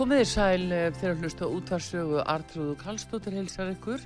[0.00, 0.62] Komiði sæl
[0.96, 4.00] þegar hlustu á útvarsögu Artrúðu Kallstóttir heilsar ykkur.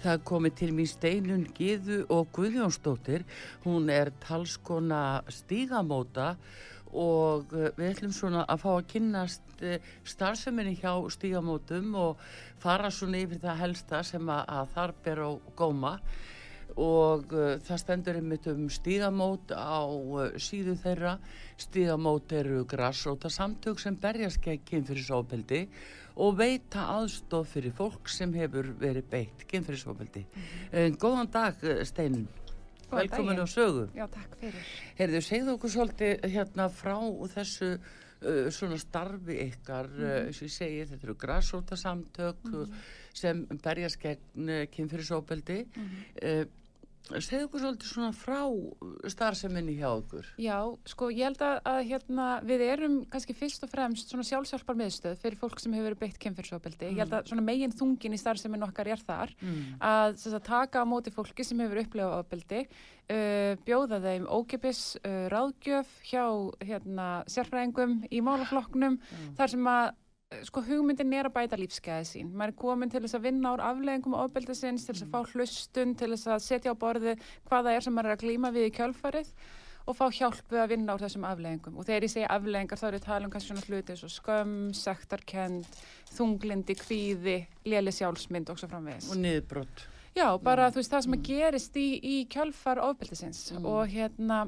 [0.00, 3.26] Það komi til mér Steinun Gíðu og Guðjónsdóttir.
[3.66, 6.30] Hún er talskona stígamóta
[6.96, 12.24] og eh, við ætlum svona að fá að kynnast eh, starfseminni hjá stígamótum og
[12.64, 15.98] fara svona yfir það helsta sem að þar ber á góma
[16.80, 21.18] og uh, það stendur einmitt um stígamót á uh, síðu þeirra
[21.60, 25.68] stígamót eru grassróta samtök sem berjast gegn kynfyrirsofbeldi
[26.18, 30.96] og veita aðstof fyrir fólk sem hefur verið beitt kynfyrirsofbeldi mm -hmm.
[30.98, 31.54] Góðan dag
[31.86, 32.28] Steinun
[32.90, 34.64] velkomin á sögu Já, takk fyrir
[34.98, 36.98] Herðu, segðu okkur svolítið hérna frá
[37.34, 40.32] þessu uh, svona starfi ykkar mm -hmm.
[40.32, 42.74] sem ég segi, þetta eru grassróta samtök mm -hmm.
[43.12, 46.46] sem berjast gegn kynfyrirsofbeldi mm -hmm.
[47.04, 48.38] Segðu okkur svolítið svona frá
[49.12, 50.28] starfseminni hjá okkur.
[50.40, 50.56] Já,
[50.88, 55.18] sko ég held að, að hérna, við erum kannski fyrst og fremst svona sjálfsjálfar meðstöð
[55.20, 56.88] fyrir fólk sem hefur verið beitt kemfyrsofbeldi.
[56.88, 56.96] Mm.
[56.96, 59.58] Ég held að svona megin þungin í starfseminn okkar er þar mm.
[59.84, 65.26] að, að taka á móti fólki sem hefur upplifað ofbeldi, uh, bjóða þeim ókipis, uh,
[65.34, 66.24] ráðgjöf hjá
[66.64, 69.36] hérna, sérfræðingum í málaflokknum, mm.
[69.36, 69.92] þar sem að
[70.48, 72.30] sko hugmyndin er að bæta lífskeiði sín.
[72.34, 75.34] Maður er komin til þess að vinna ár afleggingum og ofbeldisins, til þess að fá
[75.34, 77.14] hlustun til þess að setja á borði
[77.50, 79.32] hvaða er sem maður er að glýma við í kjölfarið
[79.84, 82.86] og fá hjálp við að vinna á þessum afleggingum og þegar ég segja afleggingar þá
[82.88, 85.80] er að tala um kannski svona hluti eins og skömm, sektarkend
[86.14, 87.36] þunglindi, kvíði
[87.68, 89.10] léli sjálfsmynd og svo framvegis.
[89.12, 89.84] Og niðurbrott
[90.14, 90.74] já, bara mm.
[90.74, 93.66] þú veist það sem að gerist í, í kjölfar ofbeldisins mm.
[93.68, 94.44] og hérna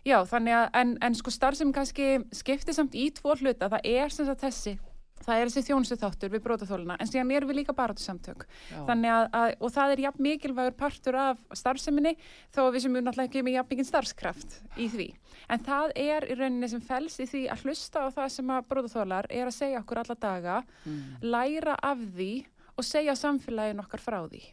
[0.00, 3.82] Já, þannig að, en, en sko starf sem kannski skiptir samt í tvo hluta, það
[3.84, 4.78] er sem sagt þessi
[5.24, 9.26] það er þessi þjónustu þáttur við brótaþóluna en síðan erum við líka baráttu samtök að,
[9.36, 12.14] að, og það er jafn mikilvægur partur af starfseminni
[12.54, 15.08] þó við sem við náttúrulega ekki með jafn mikið starfskraft í því.
[15.50, 18.70] En það er í rauninni sem fels í því að hlusta á það sem að
[18.70, 21.02] brótaþólar er að segja okkur alla daga mm.
[21.26, 22.32] læra af því
[22.76, 24.44] og segja samfélagin okkar frá því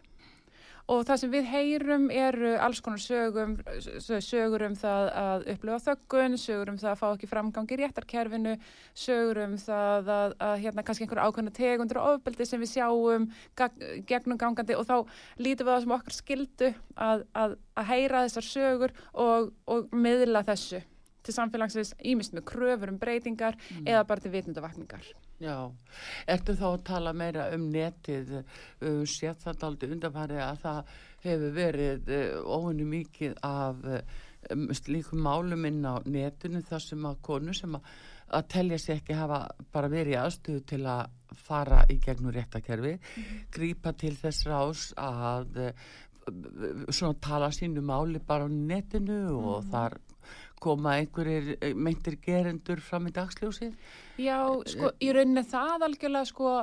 [0.87, 3.57] og það sem við heyrum eru alls konar sögum,
[4.23, 8.55] sögur um það að upplifa þöggun, sögur um það að fá ekki framgang í réttarkerfinu,
[8.95, 13.29] sögur um það að, að hérna kannski einhverja ákveðna tegundur og ofbeldi sem við sjáum
[14.07, 14.97] gegnum gangandi og þá
[15.43, 20.45] lítum við það sem okkar skildu að, að, að heyra þessar sögur og, og miðla
[20.47, 20.83] þessu
[21.27, 23.87] til samfélagsins ímist með kröfur um breytingar mm.
[23.87, 25.09] eða bara til vitundavakningar.
[25.37, 25.69] Já,
[26.33, 30.95] ertu þá að tala meira um netið, uh, sétt það aldrei undanfæri að það
[31.27, 32.09] hefur verið
[32.45, 37.93] óvinni mikið af um, slíkum málum inn á netinu þar sem að konu sem að,
[38.39, 39.43] að telja sér ekki hafa
[39.73, 43.45] bara verið aðstöðu til að fara í gegnum réttakerfi, mm -hmm.
[43.53, 45.71] grípa til þess rás að
[46.89, 49.71] svona tala sínu máli bara á netinu mm og mhm.
[49.71, 49.97] þar
[50.63, 53.77] koma einhverjir eh, meintir gerendur fram í dagsljósið?
[54.21, 54.41] Já,
[54.73, 56.53] sko, í rauninni það algjörlega sko,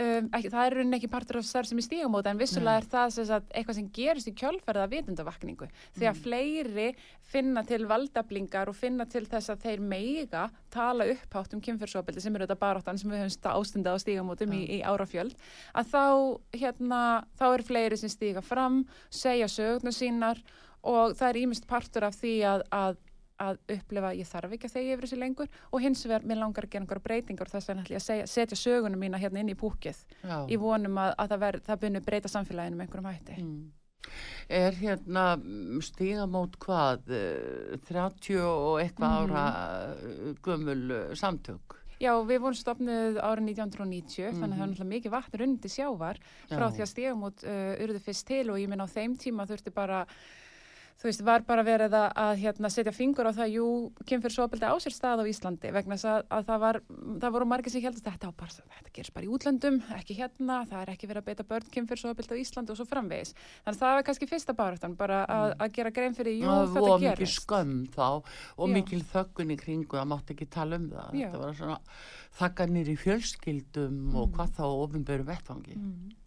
[0.00, 2.88] um, ekki, það er rauninni ekki partur af starf sem er stígamóta en vissulega er
[2.94, 6.20] það sem sagt, eitthvað sem gerist í kjölferða vitundavakningu að mm.
[6.24, 6.88] fleiri
[7.34, 12.34] finna til valdablingar og finna til þess að þeir meiga tala upphátt um kynferðsopildi sem
[12.34, 14.60] eru þetta baráttan sem við höfum ástundað á stígamótum mm.
[14.60, 15.36] í, í árafjöld
[15.76, 16.04] að þá,
[16.56, 17.00] hérna,
[17.38, 20.40] þá er fleiri sem stíga fram, segja sögna sínar
[20.84, 23.02] og það er ímest partur af því að, að
[23.42, 26.66] að upplifa ég þarf ekki að þegja yfir þessu lengur og hins vegar mér langar
[26.66, 29.42] að gera einhverja breytingar og þess vegna ætlum ég að segja, setja sögunum mína hérna
[29.42, 30.04] inn í púkið
[30.48, 33.64] í vonum að, að það, ver, það byrnu breyta samfélaginu með einhverjum hætti mm.
[34.52, 35.22] Er hérna
[35.80, 37.06] stígamót hvað
[37.88, 39.32] 30 eh, og eitthvað mm.
[39.32, 39.46] ára
[39.94, 41.78] eh, gömul eh, samtök?
[42.02, 44.40] Já, við vorum stopnuð árið 1990 mm.
[44.40, 44.72] þannig að það er mhm.
[44.74, 46.18] náttúrulega mikið vatnur undir sjávar
[46.50, 46.72] frá Já.
[46.74, 50.02] því að stígamót uh, urðu fyrst til og ég minn á þeim tíma þurfti bara
[51.00, 53.66] þú veist, var bara verið að, að hérna, setja fingur á það, jú,
[54.08, 56.78] kynfyrsopildi á sér stað á Íslandi vegna að, að það, var,
[57.22, 60.80] það voru margir sem heldast þetta, bara, þetta gerst bara í útlöndum, ekki hérna, það
[60.80, 63.34] er ekki verið að beita börn kynfyrsopildi á Íslandi og svo framvegis.
[63.36, 65.62] Þannig að það var kannski fyrsta baröftan, bara að, mm.
[65.66, 66.90] að gera grein fyrir, jú, það þetta gerist.
[66.94, 68.74] Og mikið skömm þá og Já.
[68.78, 71.14] mikil þöggun í kringu, það mátti ekki tala um það.
[71.18, 71.28] Já.
[71.28, 71.78] Þetta var svona
[72.40, 74.20] þakkanir í fjölskyldum mm.
[74.20, 75.78] og hvað þá ofinböru vettfangi.
[75.78, 76.20] Mm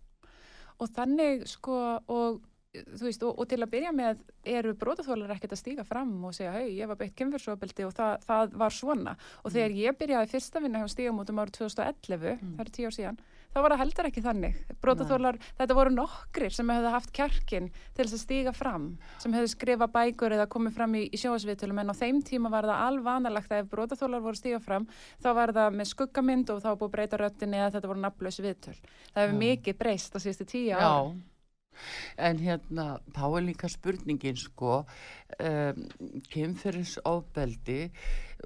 [0.78, 1.78] og þannig sko
[2.14, 2.42] og
[2.86, 6.34] þú veist, og, og til að byrja með eru brótaþólar ekkert að stíga fram og
[6.38, 9.16] segja, hei, ég var beitt kynfyrsofabeldi og það, það var svona.
[9.44, 9.82] Og þegar Mm.
[9.86, 12.56] ég byrjaði fyrsta vinna hjá stígamótum árið 2011, Mm.
[12.58, 13.18] það er tíu ár síðan
[13.58, 14.56] þá var það heldur ekki þannig.
[14.84, 19.50] Brótaþólar, þetta voru nokkrir sem hefðu haft kjarkin til þess að stíga fram sem hefðu
[19.50, 23.50] skrifa bækur eða komið fram í, í sjóasviðtölum en á þeim tíma var það alvanalagt
[23.50, 24.86] að ef brótaþólar voru stíga fram
[25.24, 28.78] þá var það með skuggamynd og þá búið breyta röttinni eða þetta voru nafnlaus viðtöl.
[29.16, 30.92] Það hefur mikið breyst á síðustu tíu ára
[32.18, 34.84] en hérna, þá er líka spurningin sko,
[35.40, 35.84] um,
[36.34, 37.82] kynferðisofbeldi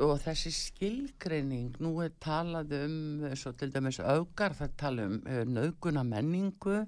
[0.02, 5.44] og þessi skilgreining, nú er talað um, svo til dæmis augar, það tala um uh,
[5.48, 6.82] nauguna menningu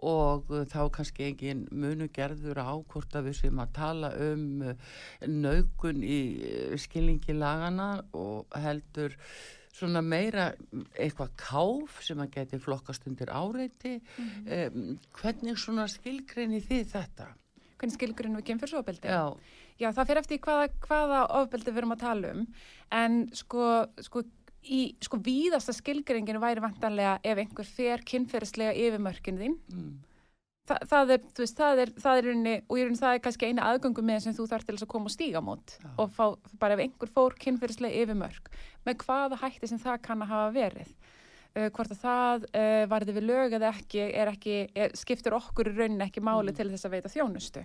[0.00, 4.44] og uh, þá kannski engin munu gerður á hvort að við sem að tala um
[4.64, 4.92] uh,
[5.26, 9.16] naugun í uh, skilningi lagana og heldur
[9.74, 10.50] svona meira
[10.98, 13.98] eitthvað káf sem að geti flokkast undir áreiti.
[14.18, 17.30] Um, hvernig svona skilgreini þið þetta?
[17.80, 19.22] hvernig skilgurinn við kynfyrsofbeldi Já,
[19.80, 22.42] Já, það fyrir eftir hvaða, hvaða ofbeldi við erum að tala um.
[22.92, 23.68] En sko,
[24.04, 24.22] sko
[24.68, 29.56] í sko víðasta skilgringinu væri vantanlega ef einhver fer kynferðislega yfir mörkin þín.
[29.72, 29.94] Mm.
[30.70, 33.22] Þa, það er, þú veist, það er, það er unni, og í rauninni það er
[33.24, 35.88] kannski eina aðgöngu með sem þú þarf til þess að koma og stíga mót Já.
[36.04, 36.26] og fá,
[36.62, 38.52] bara ef einhver fór kynferðislega yfir mörk
[38.86, 43.16] með hvaða hætti sem það kann að hafa verið uh, hvort að það uh, varði
[43.18, 46.56] við lög eða ekki, er ekki er, skiptir okkur í rauninni ekki máli Mm.
[46.60, 47.64] til þess að veita þjónustu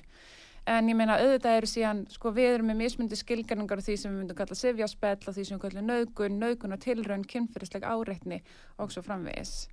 [0.65, 4.09] en ég meina auðvitað eru síðan sko við erum með mismundi skilgarningar á því sem
[4.09, 8.39] við myndum kalla sifjaspell og því sem við kallum naugun, naugun og tilraun, kynferðislega áreitni
[8.81, 9.67] og svo framvegis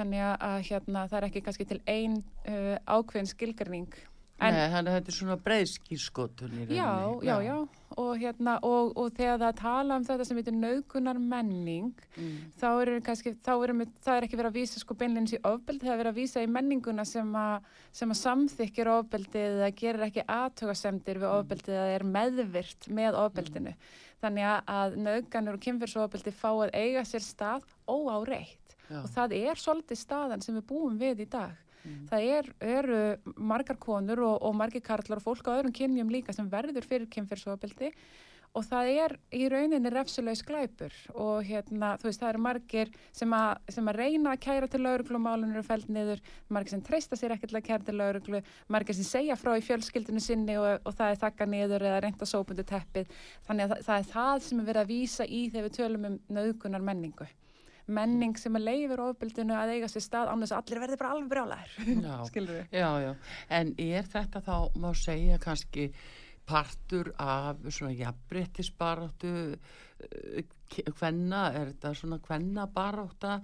[0.00, 3.92] þannig að- hérna, það er ekki kannski til ein uh, ákveðin skilgarning
[4.40, 7.26] En- Nei, þannig að þetta er svona breiðskýrskotun í Já, rauninni.
[7.28, 7.56] já, já,
[8.00, 12.38] og hérna, og, og þegar það tala um þetta sem heitir naukunar menning, Mm.
[12.56, 15.84] þá er kannski, þá er, það er ekki verið að vísa sko beinleins í ofbeldi,
[15.84, 20.06] það er verið að vísa í menninguna sem að, sem að samþykir ofbeldið eða gerir
[20.08, 23.74] ekki aðtögasemdir við ofbeldið eða er meðvirt með ofbeldinu.
[24.24, 29.00] Þannig að, að naukanur og kynfyrsofbeldi fá að eiga sér stað óáreitt Já.
[29.02, 31.54] og það er svolítið staðan sem við búum við í dag.
[31.80, 32.00] Mm.
[32.10, 33.02] Það er, eru
[33.36, 37.08] margar konur og, og margir karlar og fólk á öðrum kynjum líka sem verður fyrir
[37.14, 37.94] kynferðsofabeldi
[38.56, 43.34] og það er í rauninni refsulegs glæpur og hérna, þú veist, það eru margir sem,
[43.34, 46.82] a, sem að reyna að kæra til lauruglu og málunum eru fælt niður, margir sem
[46.86, 50.82] treysta sér ekkert að kæra til lauruglu, margir sem segja frá í fjölskyldinu sinni og,
[50.82, 53.12] og það er þakka niður eða reynda sópundu teppið
[53.46, 56.10] þannig að það, það er það sem er verið að vísa í þegar við tölum
[56.10, 57.30] um nauðgunar menningu
[57.96, 61.70] menning sem að leifir ofbildinu að eiga sér stað að allir verði bara alveg brjálæður
[62.06, 62.16] Já.
[62.80, 63.12] Já, já,
[63.60, 65.90] en er þetta þá, má segja kannski
[66.50, 69.34] partur af svona jafnbrettisbaráttu
[70.98, 73.40] hvenna, er þetta svona hvenna barátta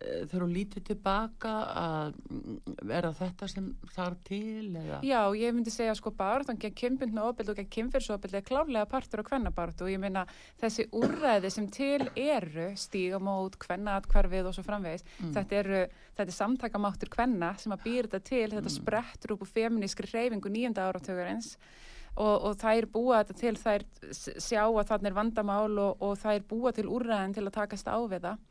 [0.00, 4.98] eh, þú lítið tilbaka að mm, er það þetta sem þarf til eða?
[5.06, 9.22] Já, ég myndi segja sko baráttan gegn kynbundnu ofbeldi og gegn kynferðsofbeldi er klárlega partur
[9.22, 10.26] á kvennabaráttu og ég meina
[10.62, 15.04] þessi úrræði sem til eru stígamót, kvennaatkvarfið og svo framvegis
[15.34, 15.80] þetta, eru,
[16.18, 20.50] þetta er samtakamáttur kvenna sem að býra þetta til, þetta sprettur upp úr feminískri hreyfingu
[20.52, 21.54] nýjunda áratögarins
[22.14, 26.18] og, og þær búa þetta til þær s- sjá að þarna er vandamál og, og
[26.22, 28.42] þær búa til úrræðin til að takast á við það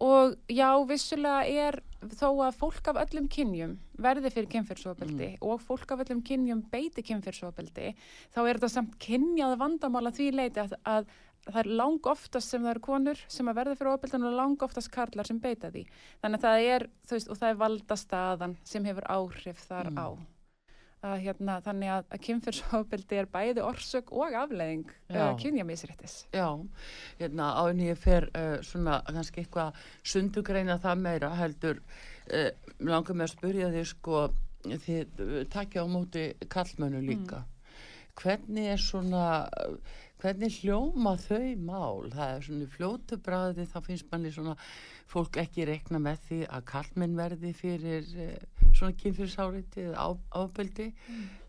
[0.00, 5.92] og já, vissulega er þó að fólk af öllum kynjum verði fyrir kynfyrsofbeldi og fólk
[5.94, 7.92] af öllum kynjum beiti kynfyrsofbeldi
[8.34, 11.06] þá er þetta samt kynjað vandamál að því leiti að, að
[11.46, 14.62] það er lang oftast sem það eru konur sem að verða fyrir ofbeldin og lang
[14.62, 15.86] oftast karlar sem beita því.
[16.22, 19.98] Þannig að það er, þú veist, og það er valdastaðan sem hefur áhrif þar Mm.
[19.98, 20.06] á
[21.02, 26.16] að, hérna, þannig að, að kynfyrsofbeldi er bæði orsök og afleðing uh, kynjamisréttis.
[26.34, 26.48] Já,
[27.18, 29.80] hérna áinn ég fer uh, svona kannski eitthvað
[30.14, 32.50] sundugreina það meira heldur uh,
[32.82, 34.22] langar með að spyrja því sko
[34.62, 37.42] þið uh, takja á móti kallmönu líka.
[38.22, 39.76] Hvernig er svona uh,
[40.22, 42.10] hvernig hljóma þau mál?
[42.12, 44.54] Það er svona fljótu bræði þá finnst manni svona
[45.10, 50.06] fólk ekki rekna með því að kallmenn verði fyrir uh, svona kynfyrsáriti eða
[50.42, 50.88] ábeldi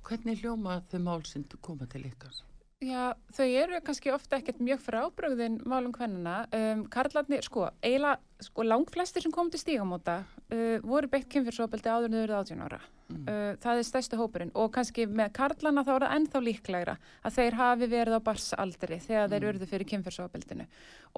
[0.08, 2.44] hvernig hljóma þau mál sem koma til ykkar
[2.84, 6.42] Já, þau eru kannski ofta ekkert mjög frábrögðin málum hvernina.
[6.52, 12.12] Um, Karlarnir, sko, eiginlega, sko, langflestir sem kom til stígamóta uh, voru beitt kynfyrsopeldi áður
[12.18, 12.80] verið 18 ára.
[13.13, 13.22] Mm.
[13.28, 16.96] Uh, það er stærstu hópurinn og kannski með karlana þá er það ennþá líklegra
[17.28, 19.50] að þeir hafi verið á barsaldri þegar þeir Mm.
[19.52, 20.66] urðu fyrir kynfyrsopildinu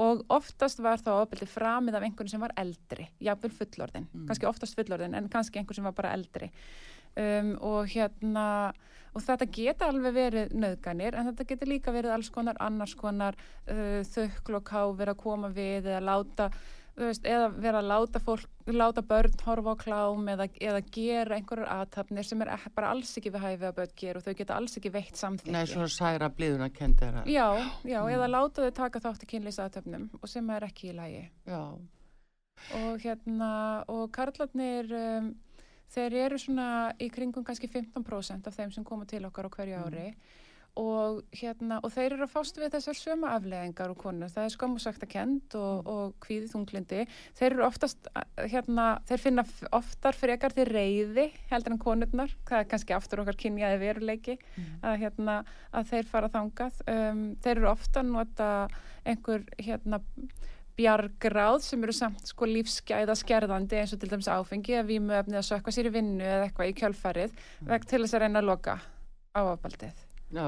[0.05, 4.25] og oftast var þá opildi framið af einhvern sem var eldri, jafnvel fullorðin, Mm.
[4.27, 6.51] kannski oftast fullorðin en kannski einhvern sem var bara eldri
[7.17, 8.47] um, og hérna
[9.15, 13.37] og þetta geta alveg verið nöðganir en þetta getur líka verið alls konar annars konar
[13.71, 16.49] uh, þökl og káfir að koma við eða láta
[16.95, 21.71] veist, eða vera að láta fólk, láta börn horfa á klám eða, eða gera einhverjar
[21.73, 24.55] aðtapnir sem er ek- bara alls ekki við hæfi að börn gera og þau geta
[24.55, 25.51] alls ekki veitt samþykki.
[25.51, 27.25] Nei, svona særa bliðuna kendara.
[27.27, 27.49] Já,
[27.83, 31.25] já, eða láta þau taka þátt í kynlýsaðtöfnum og sem er ekki í lagi.
[31.47, 31.61] Já,
[32.75, 35.25] Og hérna, og karlarnir, um,
[35.95, 36.67] þeir eru svona
[37.01, 40.09] í kringum kannski 15% af þeim sem koma til okkar á hverju ári
[40.75, 44.31] og hérna, og þeir eru að fást við þessar sömu afleðingar og konur.
[44.31, 47.05] Það er skammusakta kend og, og kvíði þunglindi.
[47.39, 48.09] Þeir eru oftast,
[48.51, 52.33] hérna, þeir finna oftar frekar til reyði heldur en konurnar.
[52.49, 54.35] Það er kannski aftur okkar kynjaði veruleiki
[54.81, 55.37] að, hérna,
[55.71, 56.83] að þeir fara þangað.
[56.91, 58.49] Um, þeir eru ofta nota
[59.07, 60.01] einhver hérna,
[60.75, 65.47] bjargráð sem eru samt sko lífsgæða skerðandi eins og til dæmis áfengi að vímuefni að
[65.49, 67.37] sökka sér í vinnu eða eitthvað í kjölfarið
[67.69, 68.75] veg til þess að reyna að loka
[69.35, 70.01] á afbaldið
[70.35, 70.47] já.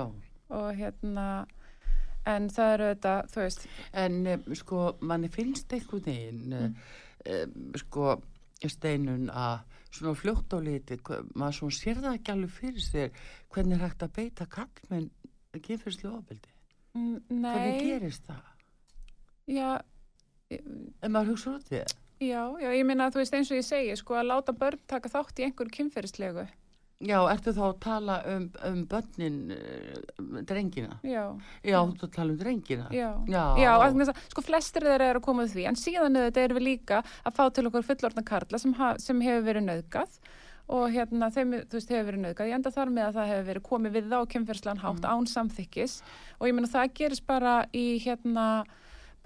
[0.49, 1.27] og hérna
[2.27, 3.67] en það eru þetta, þú veist
[4.03, 6.75] En um, sko, manni finnst einhvern veginn, mm.
[7.37, 8.17] um, sko,
[8.67, 10.99] steinun að svona fljótt á liti,
[11.39, 13.21] maður svona sér það ekki alveg fyrir sér
[13.53, 15.09] hvernig er hægt að beita kallmenn
[15.63, 16.51] kynfyrslu ofbeldi.
[16.93, 18.43] mm, Hvernig nei, gerist það?
[19.47, 19.69] já
[20.51, 21.97] En maður hugsa út við það.
[22.23, 24.79] já, já, ég minna að þú veist eins og ég segi sko að láta börn
[24.87, 26.47] taka þátt í einhverju kynferðislegu
[27.05, 30.95] Já, ertu þá að tala um, um börnin, uh, drengina?
[31.05, 31.27] já,
[31.61, 32.87] Já, þú tala um drengina?
[32.89, 36.57] já Já, Já, að, sko flestir þeirra eru að koma því en síðan auðvitað erum
[36.57, 40.17] við líka að fá til okkur fullorðna karla sem, ha, sem hefur verið nauðgað
[40.73, 43.47] og hérna þeim, þú veist, hefur verið nauðgað ég enda þar með að það hefur
[43.51, 45.99] verið komið við þá kemferðslan hátt án samþykkis
[46.41, 48.47] og ég meina það gerist bara í hérna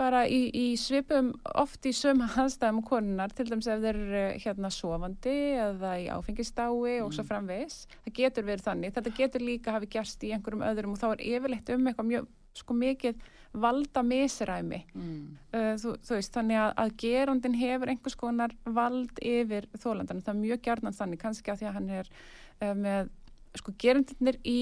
[0.01, 1.31] bara í, í svipum
[1.61, 6.97] oft í sömu aðstæðum konunar til dæmis ef þeir eru hérna sofandi eða í áfengistái
[7.03, 7.85] og svo framvegis.
[8.07, 11.25] Það getur verið þannig, þetta getur líka hafi gerst í einhverjum öðrum og þá er
[11.35, 13.21] yfirleitt um eitthvað mjög sko mikið
[13.63, 15.23] valda misræmi mm.
[15.55, 20.33] uh, þú, þú veist, þannig að, að gerandin hefur einhvers konar vald yfir þólandan, það
[20.33, 23.11] er mjög gjarnan þannig kannski að því að hann er uh, með
[23.59, 24.59] sko gerandinir í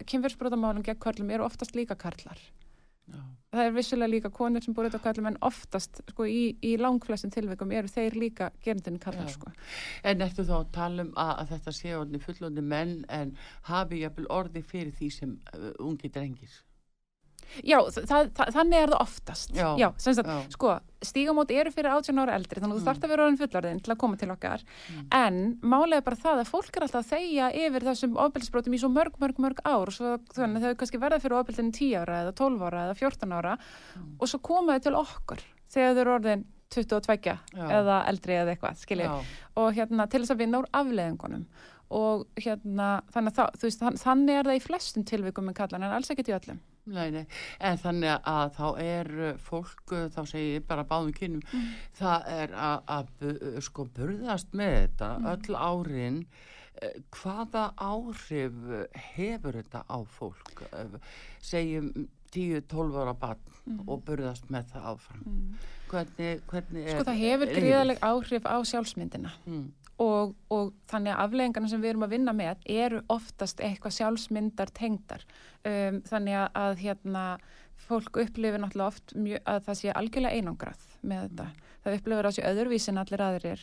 [0.00, 2.40] kynferðsbrotamálum gegn körlum eru oftast líka karlar.
[3.10, 3.20] Já.
[3.54, 7.32] Það er vissulega líka konur sem búið þetta kallum en oftast sko í, í langflestum
[7.34, 9.50] tilveikum eru þeir líka gerandin kallar sko.
[10.06, 13.34] En ertu þá að tala um að, að þetta sé orðni fullorðni menn en
[13.70, 16.60] hafi jafnvel orði fyrir því sem uh, ungi drengir?
[17.66, 20.42] Já, það, það, þannig er það oftast Já, sem sagt, já.
[20.54, 22.88] sko, stígamót eru fyrir 18 ára eldri þannig að þú Mm.
[22.90, 24.64] þarft að vera orðin fullorðin til að koma til okkar
[25.20, 28.90] en málega bara það að fólk er alltaf að þegja yfir þessum ofbeldisbrotum í svo
[28.92, 32.34] mörg, mörg, mörg ár svo, þannig að þau kannski verða fyrir ofbeldin 10 ára eða
[32.36, 33.56] 12 ára eða 14 ára
[33.96, 34.14] Mm.
[34.20, 35.40] og svo koma þau til okkur
[35.70, 37.66] þegar þau eru orðin 22 Já.
[37.66, 39.24] eða eldri eða eitthvað, skiljið Já,
[39.56, 41.46] og hérna til þess að vinna úr afleðingunum
[41.90, 45.82] og hérna þannig, að þú veist, þann, þannig er það í flestum tilvikum með kallan
[45.82, 47.24] en alls ekkert í öllum nei.
[47.60, 51.42] En þannig að þá er uh, fólk, uh, þá segi ég bara báðum kynum,
[51.98, 56.22] það er að, að bu- sko burðast með þetta öll árin.
[57.12, 58.54] Hvaða áhrif
[59.12, 60.62] hefur þetta á fólk?
[61.44, 61.90] Segjum
[62.32, 65.24] 10-12 ára barn og burðast með það áfram.
[65.90, 66.94] Hvernig, hvernig er...
[66.94, 69.66] sko það hefur gríðaleg áhrif á sjálfsmyndina Mm.
[70.00, 74.72] Og, og þannig að afleðingarna sem við erum að vinna með eru oftast eitthvað sjálfsmyndar
[74.76, 75.26] tengdar.
[75.60, 77.24] Um, þannig að, hérna
[77.80, 81.46] fólk upplifir náttúrulega oft mjög, að það sé algjörlega einangrað með þetta.
[81.84, 83.62] Það upplifir á sig öðruvísi en allir aðrir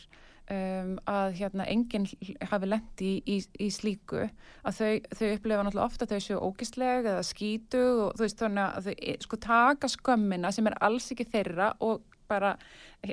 [0.51, 2.07] um, að hérna enginn
[2.49, 7.09] hafi lendi í, í, í slíku að þau, þau upplifa náttúrulega ofta þau séu ógistleg
[7.13, 11.29] eða skítu og þú veist þannig að þau sko taka skömmina sem er alls ekki
[11.29, 12.55] þeirra og bara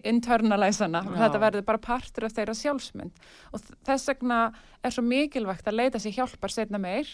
[0.03, 1.21] internalæsana og Já.
[1.25, 3.25] þetta verður bara partur af þeirra sjálfsmynd.
[3.53, 4.39] Og þess vegna
[4.85, 7.09] er svo mikilvægt að leita sér hjálpar setna meir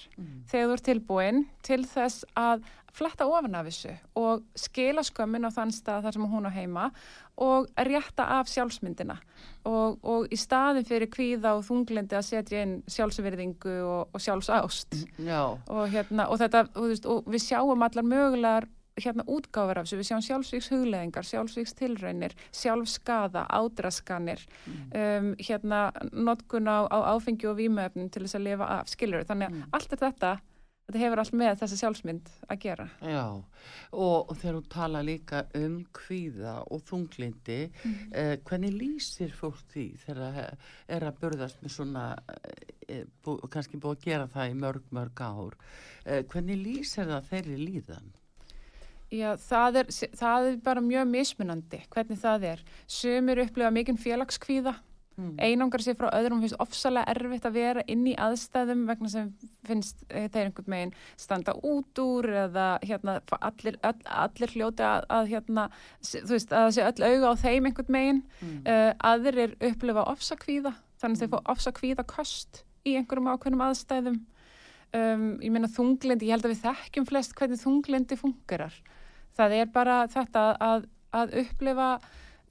[0.51, 2.65] þegar þú ert tilbúin til þess að
[2.97, 6.89] fletta ofan af þessu og skila skömmin á þann stað þar sem hún á heima
[7.41, 9.17] og rétta af sjálfsmyndina.
[9.69, 14.99] Og, og í staðin fyrir kvíða og þunglindi að setja inn sjálfsverðingu og, og sjálfsást.
[15.23, 18.69] Já, og, hérna, og, þetta, og, veist, og við sjáum allar mögulegar
[19.05, 26.71] hérna útgáfur af þessu, við sjáum sjálfsvíks hugleðingar, sjálfsvíks tilraunir, sjálfskaða, ádraskanir, um, hérna notkun
[26.71, 30.03] á, á áfengi og vímuefnum til þess að lifa af, skilur þannig að allt er
[30.05, 30.33] þetta,
[30.91, 32.87] þetta hefur allt með þessa sjálfsmynd að gera.
[33.05, 33.25] já.
[33.95, 37.59] Og, og þegar þú tala líka um kvíða og þunglindi,
[38.11, 42.07] eh, hvernig lýsir fólk því þegar það er að burðast með svona,
[42.89, 45.59] eh, bú, kannski búið að gera það í mörg, mörg ár,
[46.05, 48.11] eh, hvernig lýsir það þeirri líðan?
[49.11, 49.89] Já, það er,
[50.19, 52.63] það er bara mjög mismunandi hvernig það er.
[52.87, 54.77] Sumir upplifa mikinn félagskvíða
[55.21, 55.33] mm.
[55.43, 59.31] einangar sér frá öðrum finnst ofsalega erfitt að vera inn í aðstæðum vegna sem
[59.67, 65.07] finnst e, þeir einhvern meginn standa út úr eða hérna allir, all, allir hljóti að,
[65.19, 65.67] að hérna
[66.05, 68.57] veist að það sé öll auga á þeim einhvern meginn mm.
[68.65, 74.21] uh, aðrir upplifa ofsakvíða þannig að þeir fá ofsakvíða kost í einhverjum ákveðnum aðstæðum
[74.97, 78.81] um, ég meina þunglindi, ég held að við þekkjum flest hvernig þunglindi fungerar
[79.41, 81.93] það er bara þetta að, að upplifa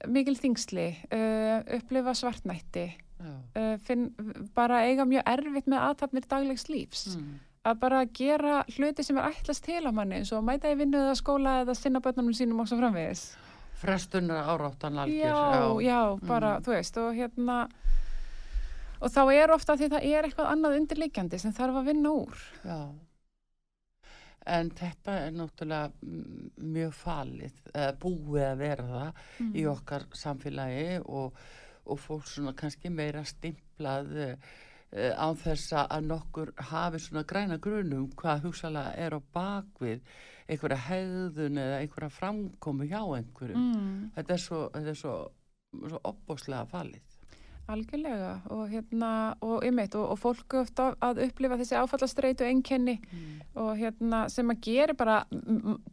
[0.08, 2.86] mikil þingsli, uh, upplifa svartnætti,
[3.20, 4.10] uh, finn,
[4.56, 7.06] bara eiga mjög erfitt með aðtapnir daglegs lífs.
[7.18, 7.38] Mm.
[7.68, 10.96] Að bara gera hluti sem er ætlast til á manni, eins og mæta í vinnu
[11.02, 13.26] eða skóla eða sinna börnunum sínum og svo framvegis.
[13.80, 15.28] Frestunar áráttan algjör.
[15.28, 16.64] Já, já, já bara, mm.
[16.64, 17.58] þú veist, og hérna,
[19.00, 22.42] og þá er ofta því það er eitthvað annað undirleikjandi sem þarf að vinna úr.
[22.64, 22.80] Já
[24.50, 25.90] en þetta er náttúrulega
[26.74, 27.60] mjög falið,
[28.02, 29.52] búið að vera það mm.
[29.54, 31.38] í okkar samfélagi og,
[31.86, 34.50] og fólk svona kannski meira stimplað uh,
[34.90, 40.00] á þess að nokkur hafi svona græna grunum hvað hugsalega er á bakvið
[40.50, 44.00] einhverja hegðun eða einhverja framkomu hjá einhverjum mm.
[44.16, 44.64] þetta er svo,
[44.98, 45.14] svo,
[45.86, 47.09] svo opbóslega falið
[47.70, 49.10] Algjörlega og hérna
[49.44, 53.26] og ymmit og, og fólku ofta að upplifa þessi áfallastreitu enkenni mm.
[53.62, 55.18] og hérna sem að gera bara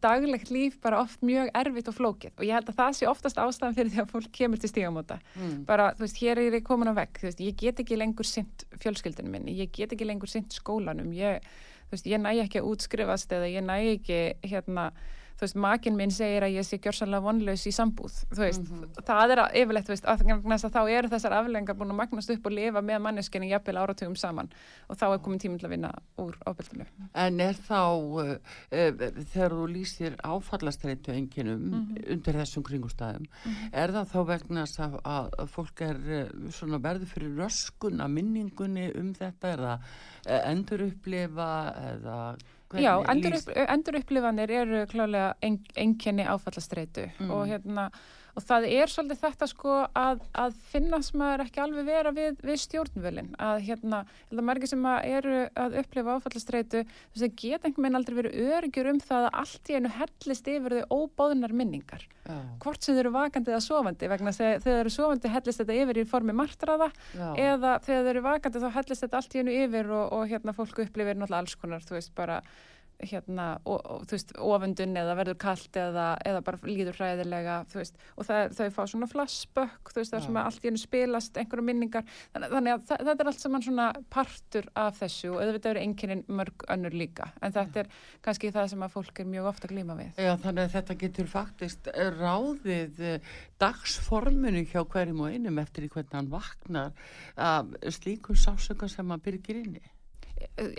[0.04, 3.42] daglegt líf bara oft mjög erfitt og flókið og ég held að það sé oftast
[3.44, 5.54] ástæðan fyrir því að fólk kemur til stígamóta mm.
[5.70, 8.30] bara þú veist hér er ég komin á vegg þú veist ég get ekki lengur
[8.30, 11.46] sint fjölskyldunum minni ég get ekki lengur sint skólanum ég,
[11.88, 14.90] þú veist ég næ ekki að útskrifast eða ég næ ekki hérna
[15.38, 18.80] þú veist, makinn minn segir að ég sé gjörsanlega vonlaus í sambúð, þú veist, mm
[18.82, 19.04] -hmm.
[19.06, 22.46] það er að yfirleitt, þú veist, að, þá eru þessar aflengar búin að magnast upp
[22.46, 24.50] og lifa með manneskinni jafnvel áratugum saman
[24.90, 26.86] og þá er komin tíminn til að vinna úr ábyrgdunu.
[27.14, 28.32] En er þá uh,
[28.72, 28.92] uh,
[29.32, 32.12] þegar þú lýsir áfallastreitu enginum mm -hmm.
[32.12, 33.70] undir þessum kringustæðum, mm -hmm.
[33.74, 35.00] er það þá vegna að,
[35.40, 39.80] að fólk er uh, svona verður fyrir röskun að minningunni um þetta, er það
[40.28, 42.38] endur upplifa eða
[42.76, 45.34] Já, endur, upp, endur upplifanir eru klálega
[45.80, 47.30] enginni áfallastreitu mm.
[47.32, 47.86] og, hérna,
[48.36, 52.60] og það er svolítið þetta sko að, að finnast maður ekki alveg vera við, við
[52.66, 54.02] stjórnvölinn að hérna,
[54.50, 58.92] margir sem að eru að upplifa áfallastreitu þess að geta einhvern veginn aldrei verið öryggjur
[58.92, 62.38] um það að allt í einu hellist yfir þau óbóðunar minningar Já.
[62.60, 66.02] hvort sem þau eru vakandi eða sofandi vegna þegar þau eru sofandi hellist þetta yfir
[66.04, 67.30] í formi martraða Já.
[67.32, 70.56] eða þegar þau eru vakandi þá hellist þetta allt í einu yfir og, og hérna
[70.58, 72.42] fólku upplifir náttúrulega alls konar, þú veist bara
[73.06, 77.80] hérna, og, og, þú veist, ofundun eða verður kallt eða, eða bara líður hræðilega, þú
[77.82, 80.82] veist, og það, þau fá svona flashback, þú veist, það er að allt í hennu
[80.82, 85.32] spilast einhverju minningar, þannig, þannig að það, þetta er allt saman svona partur af þessu
[85.34, 87.92] og auðvitað eru einnkynnin mörg önnur líka, en þetta er
[88.26, 90.22] kannski það sem að fólk er mjög ofta að glíma við.
[90.26, 95.92] Já, þannig að þetta getur faktist ráðið eh, dagsformunu hjá hverjum og einum eftir í
[95.94, 96.96] hvernig hann vaknar
[97.38, 99.84] af slíkum sásöka sem að byrgir inni.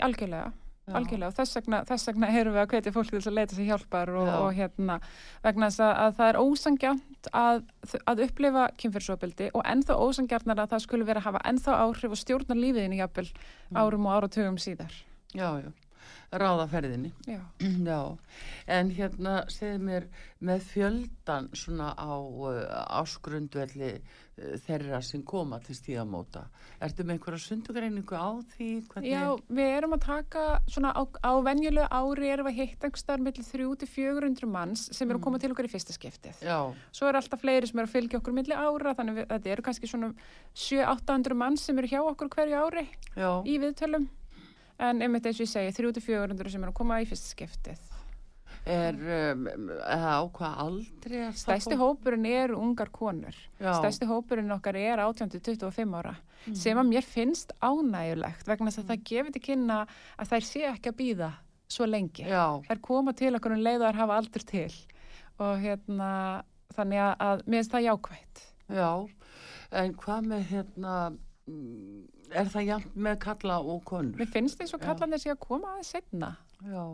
[0.02, 0.50] Algjörlega
[0.96, 3.68] algjörlega og þess vegna, þess vegna erum við að hvetja fólki til að leita sér
[3.72, 4.98] hjálpar og, og hérna
[5.44, 7.60] vegna þess að, að það er ósangjánt að,
[8.04, 12.22] að upplifa kynfyrsopildi og ennþá ósangjarnar að það skulle vera að hafa ennþá áhrif og
[12.22, 13.82] stjórna lífiðinu jafnvel mm.
[13.82, 14.96] árum og áratugum síðar.
[15.34, 15.70] Já, já
[16.28, 17.40] ráðaferðinni Já.
[17.88, 18.18] Já.
[18.66, 20.06] en hérna segð mér
[20.44, 24.18] með fjöldan svona á uh, áskrundvelli uh,
[24.64, 26.44] þeirra sem koma til stíðamóta
[26.84, 28.68] ertu með einhverja sundugreiningu á því?
[28.92, 29.10] Hvernig...
[29.10, 29.24] Já,
[29.58, 33.48] við erum að taka svona á, á venjulegu ári erum við að hitta einhverstaðar millir
[33.48, 35.44] 300-400 manns sem eru að koma mm.
[35.44, 36.58] til okkar í fyrsta skiptið Já.
[36.94, 39.66] svo er alltaf fleiri sem eru að fylgja okkur millir ára þannig að þetta eru
[39.68, 40.12] kannski svona
[40.54, 42.86] 700-800 manns sem eru hjá okkur hverju ári
[43.48, 44.08] í viðtölum
[44.78, 47.87] en einmitt eins og ég segi 3400 sem er að koma í fyrst skiptið
[48.68, 48.98] Er
[49.32, 49.46] um,
[49.80, 53.72] á hvað aldrei Stæsti hópurinn er ungar konur Já.
[53.78, 56.56] Stæsti hópurinn okkar er 18-25 ára mm.
[56.58, 58.90] sem að mér finnst ánægulegt vegna þess að mm.
[58.90, 59.78] það gefur til kynna
[60.18, 61.30] að þær sé ekki að býða
[61.68, 62.44] svo lengi Já.
[62.68, 64.70] þær koma til okkur um leið og þær hafa aldur til
[65.38, 66.12] og hérna
[66.76, 68.90] þannig að mér finnst það jákvægt Já,
[69.80, 70.94] en hvað með hérna
[71.48, 72.00] mm,
[72.36, 74.18] er það jæmt með kalla og konur?
[74.18, 76.34] Mér finnst þess að kallanir sé að koma aðeins setna.
[76.64, 76.84] Já.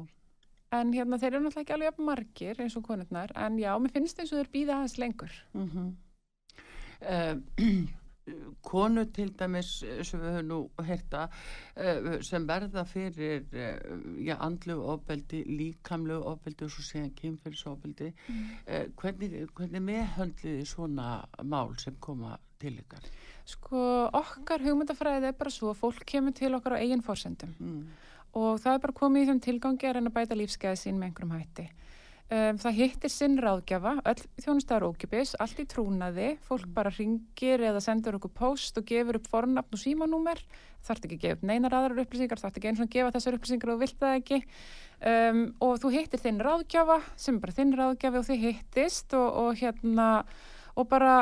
[0.74, 4.20] En hérna þeir eru náttúrulega ekki alveg margir eins og konurnar, en já, mér finnst
[4.20, 5.36] þess að þeir býða aðeins lengur.
[5.54, 5.92] Mm -hmm.
[7.14, 7.92] uh,
[8.64, 9.70] konu til dæmis
[10.08, 13.76] sem við höfum nú hérta uh, sem verða fyrir uh,
[14.24, 18.94] já, andlu ofbeldi, líkamlu ofbeldi og svo segja kynferðsofbeldi mm.
[18.96, 23.04] hvernig, hvernig meðhöndliði svona mál sem koma til ykkar?
[23.44, 27.82] Sko okkar hugmyndafræðið er bara svo að fólk kemur til okkar á eigin fórsendum mm.
[28.34, 31.10] Og það er bara komið í þeim tilgangi að reyna að bæta lífsgæði sín með
[31.10, 31.66] einhverjum hætti.
[32.32, 37.82] Um, það hittir sinn ráðgjafa, öll þjónustæðar ókipis, allt í trúnaði, fólk bara ringir eða
[37.84, 40.40] sendur okkur post og gefur upp fornafn og símanúmer,
[40.88, 43.36] þarf ekki að gefa upp neinar aðrar upplýsingar, þarf ekki eins og að gefa þessar
[43.38, 44.40] upplýsingar og vilt það ekki.
[45.04, 49.28] Um, og þú hittir þinn ráðgjafa sem er bara þinn ráðgjafi og þið hittist og,
[49.44, 50.08] og hérna
[50.74, 51.14] og bara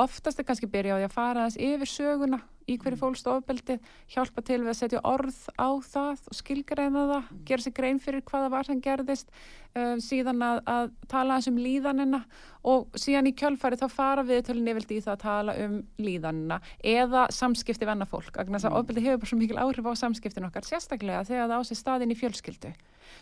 [0.00, 3.78] oftast er kannski byrja á því að fara þess yfir söguna í hverju fólkst ofbeldi,
[4.10, 8.24] hjálpa til við að setja orð á það og skilgreina það, gera sér grein fyrir
[8.26, 9.30] hvaða var sem gerðist,
[9.76, 12.22] uh, síðan að, að tala um líðanina
[12.66, 16.58] og síðan í kjölfari þá fara við til nefnildi í það að tala um líðanina
[16.82, 18.78] eða samskipti venna fólk, þannig að mm.
[18.80, 22.14] ofbeldi hefur bara svo mikil áhrif á samskiptin okkar, sérstaklega þegar það á sig staðin
[22.14, 22.74] í fjölskyldu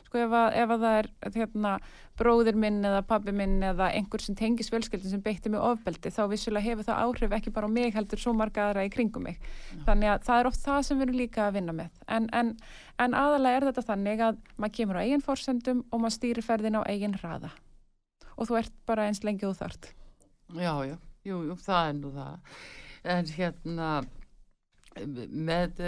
[0.07, 1.73] sko ef að, ef að það er hérna,
[2.19, 6.23] bróðir minn eða pabbi minn eða einhver sem tengis fjölskyldin sem beitti mig ofbeldi þá
[6.31, 9.40] vissulega hefur það áhrif ekki bara á mig heldur svo marga aðra í kringum mig
[9.40, 9.83] Já.
[9.88, 12.55] þannig að það er oft það sem við erum líka að vinna með en, en,
[13.03, 16.79] en aðalega er þetta þannig að maður kemur á eigin fórsendum og maður stýrir ferðin
[16.79, 17.51] á eigin hraða.
[18.35, 19.93] Og þú ert bara eins lengi úr þart
[20.55, 22.59] Já, já, jú, jú, það er nú það.
[23.15, 23.89] En hérna
[25.31, 25.81] með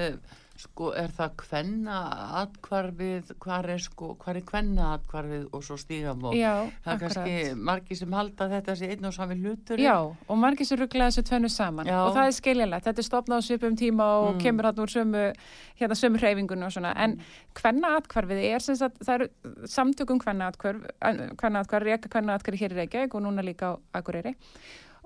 [0.60, 1.96] sko er það kvenna
[2.40, 6.36] atkvarfið, hvar er sko hvar er kvenna atkvarfið og svo stígamót?
[6.38, 7.34] Já, það er kannski
[7.68, 11.26] margi sem halda þetta sé einn og sami hlutur Já, og margi sem ruggla þessu
[11.28, 11.90] tvennu saman.
[11.90, 11.98] Já.
[12.04, 14.40] og það er skiljanlegt, þetta er stopnað á svipum tíma og mm.
[14.46, 15.26] kemur hann úr sömu
[15.80, 17.18] hérna sömu hreyfingunum og svona, en
[17.56, 20.88] kvenna atkvarfið er sem sagt, það eru samtökum kvenna atkvarf,
[21.36, 24.36] kvenna atkvarf reyka kvenna atkvarf hér í Reykjavík og núna líka á Akureyri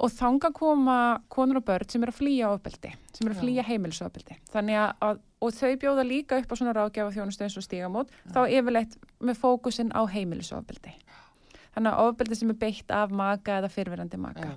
[0.01, 0.97] og þanga koma
[1.33, 4.39] konur og börn sem eru að flýja ofbeldi, sem eru að flýja heimilisofbeldi.
[4.53, 8.33] Þannig að, og þau bjóða líka upp á svona ráðgjafa þjónustu eins og stígamót Já.
[8.35, 10.95] þá yfirleitt með fókusin á heimilisofbeldi.
[11.71, 14.49] Þannig að ofbeldi sem er beitt af maka eða fyrfirandi maka.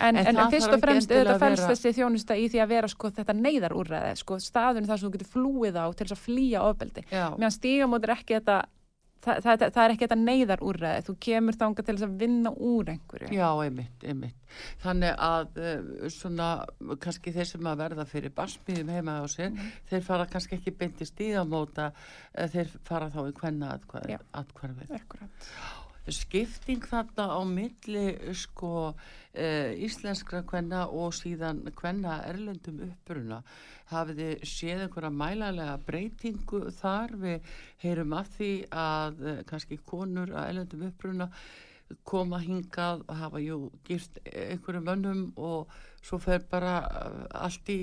[0.00, 1.74] En, en, en, en fyrst og fremst auðvitað fælst vera...
[1.74, 5.30] þessi þjónusta í því að vera sko þetta neyðarúrræði sko staðunni þar sem þú getur
[5.36, 7.04] flúið á til þess að flýja ofbeldi.
[7.12, 8.58] Meðan stígamót er ekki þetta
[9.24, 12.52] það, það, það er ekki þetta neyðar úrraði, þú kemur þánga til þess að vinna
[12.70, 13.30] úr einhverju.
[13.34, 14.36] Já, einmitt, einmitt.
[14.82, 16.50] Þannig að uh, svona,
[17.04, 19.74] kannski þeir sem að verða fyrir basmiðum heima á sér, mm.
[19.90, 24.96] þeir fara kannski ekki beintist í að móta, uh, þeir fara þá í hvenna atkvarfið.
[24.98, 25.52] Akkurat
[26.14, 28.72] skipting þarna á milli sko
[29.32, 33.40] e, íslenskra kvenna og síðan kvenna erlendum uppruna
[33.92, 38.52] hafið þið séð einhverja mælalega breytingu þar við heyrum af því
[38.84, 41.30] að e, kannski konur að erlendum uppruna
[42.04, 45.72] koma hingað og hafa jú gift einhverju mönnum og
[46.04, 47.10] svo fer bara e,
[47.46, 47.80] allt í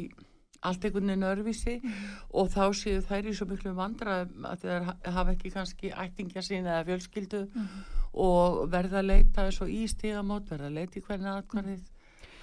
[0.66, 2.06] allt einhvern veginn örfisi mm.
[2.40, 6.66] og þá séu þær í svo miklu vandra að þeir hafa ekki kannski ættingja sín
[6.66, 7.68] eða fjölskyldu mm.
[8.16, 11.84] Og verða að leita svo í stígamót, verða að leita í hvernig aðkvarðið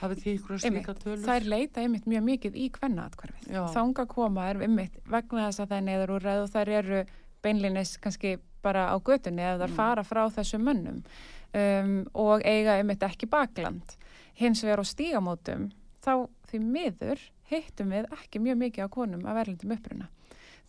[0.02, 1.24] hafið því ykkur slíka tölur?
[1.24, 5.62] Það er leita einmitt mjög mikið í hvernig aðkvarðið þánga koma er einmitt vegna þess
[5.62, 7.02] að það er neður úr ræð og þær eru
[7.42, 9.78] beinlinis kannski bara á götunni eða þær mm.
[9.78, 13.96] fara frá þessu mönnum um, og eiga einmitt ekki bakland
[14.38, 15.70] hins vegar á stígamótum
[16.02, 20.08] þá því miður hittum við ekki mjög mikið á konum af verðlindum uppruna.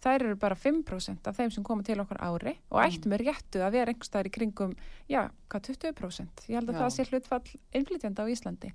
[0.03, 2.85] Þær eru bara 5% af þeim sem koma til okkar ári og mm.
[2.85, 4.73] ættum við réttu að vera einhverstaðar í kringum,
[5.07, 6.47] já, hvað 20%?
[6.49, 6.81] Ég held að já.
[6.81, 8.73] það sé hlutfall innflytjanda á Íslandi.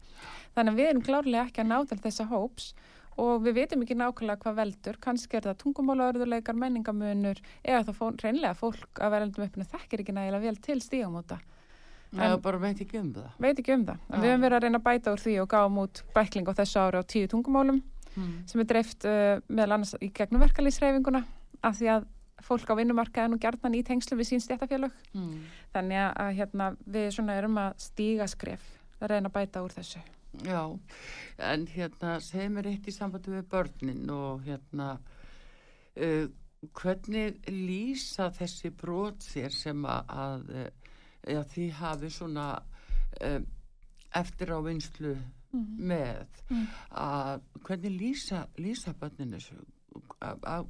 [0.56, 2.70] Þannig að við erum klárlega ekki að náta þessa hóps
[3.18, 8.04] og við veitum ekki nákvæmlega hvað veldur, kannski er það tungumálaörðuleikar, menningamunur eða þá fó,
[8.22, 11.40] reynlega fólk að verðlindum uppruna þekkir ekki nægilega vel til stígamóta.
[12.08, 13.32] Það bara veit ekki um það.
[13.42, 14.04] Veit ekki um það.
[14.14, 16.80] Við höfum verið að reyna að bæta úr því og gáum út bækling á þessu
[16.80, 17.82] ári á tíu tungumálum
[18.18, 18.36] mm.
[18.50, 21.24] sem er dreift uh, meðal annars í gegnum verkalýsreifinguna
[21.66, 22.08] af því að
[22.44, 25.32] fólk á vinnumarkaðin og gerðan í tengslu við sín stjættafélög mm.
[25.74, 28.66] þannig að hérna, við svona erum að stíga skref
[29.00, 30.02] að reyna að bæta úr þessu
[30.44, 30.60] Já,
[31.40, 36.26] en hérna segjum við eitt í sambandi við börnin og hérna uh,
[36.74, 40.52] hvernig lýsa þessi brot þér sem að, að,
[41.38, 43.40] að því hafi svona uh,
[44.18, 45.66] eftir á vinslu mm.
[45.90, 46.66] með mm.
[47.02, 49.40] að hvernig lýsa, lýsa börninu
[50.20, 50.68] að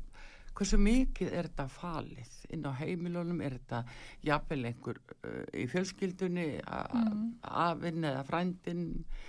[0.59, 3.83] hversu mikið er þetta falið inn á heimilunum, er þetta
[4.27, 7.21] jafnvel einhver uh, í fjölskyldunni mm.
[7.47, 8.89] afinn eða frændin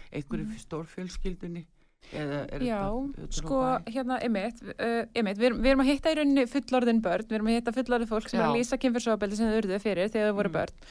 [0.10, 0.56] einhver mm.
[0.65, 1.67] stórfjölskyldunni
[2.10, 2.80] Já,
[3.36, 7.38] sko hérna emitt, uh, emitt við, við erum að hitta í rauninni fullorðin börn, við
[7.38, 8.43] erum að hitta fullorðin fólk sem Já.
[8.45, 10.58] er að lýsa kynfyrsofabeldi sem þau urðuð fyrir þegar þau voru mm.
[10.58, 10.86] börn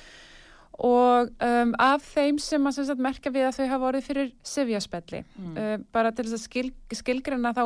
[0.78, 5.22] og um, af þeim sem að sagt, merka við að þau hafa orðið fyrir sifjaspelli
[5.24, 5.56] mm.
[5.58, 7.64] uh, bara til þess að skil, skilgrana þá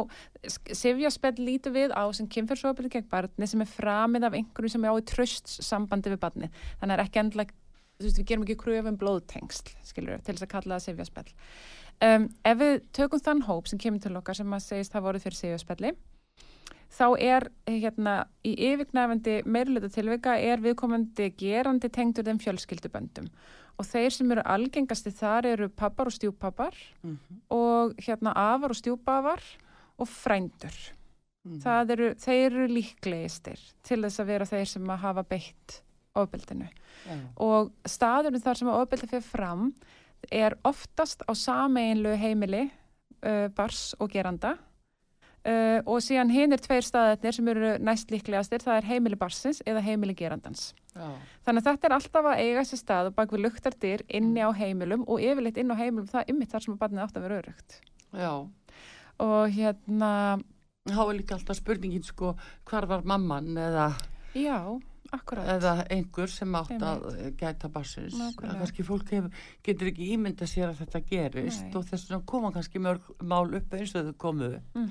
[0.72, 4.96] sifjaspell lítur við á sem kynferðsofabili gegn barni sem er framið af einhverju sem er
[4.96, 6.48] á í tröst sambandi við barni
[6.80, 7.46] þannig að ekki endla
[8.02, 11.28] við gerum ekki kröfum blóðtengsl skilur, til þess að kalla það sifjaspell
[12.08, 15.28] um, ef við tökum þann hóp sem kemur til okkar sem að segist hafa orðið
[15.28, 15.92] fyrir sifjaspelli
[16.92, 23.28] þá er hérna í yfirgnæfandi meirluta tilvika er viðkomandi gerandi tengdur þeim fjölskylduböndum
[23.80, 27.38] og þeir sem eru algengasti þar eru pappar og stjúpappar Mm -hmm.
[27.50, 29.40] og hérna afar og stjúpafar
[29.98, 30.92] og frændur.
[31.42, 35.82] Það eru, þeir eru líklegistir til þess að vera þeir sem að hafa beitt
[36.14, 36.68] ofbeldinu
[37.08, 37.16] Já.
[37.36, 39.74] og staðurinn þar sem að ofbeldi fyrir fram
[40.30, 42.70] er oftast á sameinlu heimili
[43.26, 44.56] uh, bars og geranda
[45.48, 49.62] uh, og síðan hinn er tveir staðarnir sem eru næst líklegastir, það er heimili barsins
[49.66, 50.70] eða heimili gerandans.
[50.92, 51.08] Já.
[51.46, 54.50] Þannig að þetta er alltaf að eiga sér stað og bak við luktardyr inni á
[54.54, 57.28] heimilum og yfirleitt inn á heimilum það er ymmið þar sem að barnið átt að
[57.28, 57.78] vera örugt.
[58.12, 58.32] Já.
[59.22, 60.12] Og hérna,
[60.82, 62.32] Þá er líka alltaf spurningin sko,
[62.66, 63.84] hvar var mamman eða,
[64.34, 64.56] já,
[65.12, 65.48] akkurat.
[65.56, 67.04] eða einhver sem átt að
[67.40, 68.16] gæta barsins.
[68.18, 68.58] Nákvæmlega.
[68.62, 71.74] Kannski fólk hef, getur ekki ímynda sér að þetta gerist Nei.
[71.76, 74.90] og þess vegna koma kannski mörg mál upp eins og þau komu Mm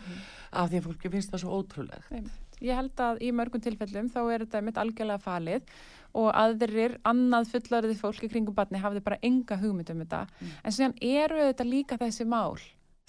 [0.52, 2.32] af því að fólki finnst það svo ótrúlegt.
[2.62, 5.76] Ég held að í mörgum tilfellum þá er þetta mitt algjörlega falið
[6.20, 10.26] og aðrir annað fullariði fólk í kringum barni hafði bara enga hugmynd um þetta.
[10.62, 12.60] En síðan eru þetta líka þessi mál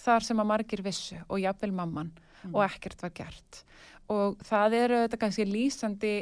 [0.02, 2.12] þar sem að margir vissu og jafnvel mamman
[2.52, 3.62] og ekkert var gert.
[4.10, 6.12] Og það eru þetta kannski lýsandi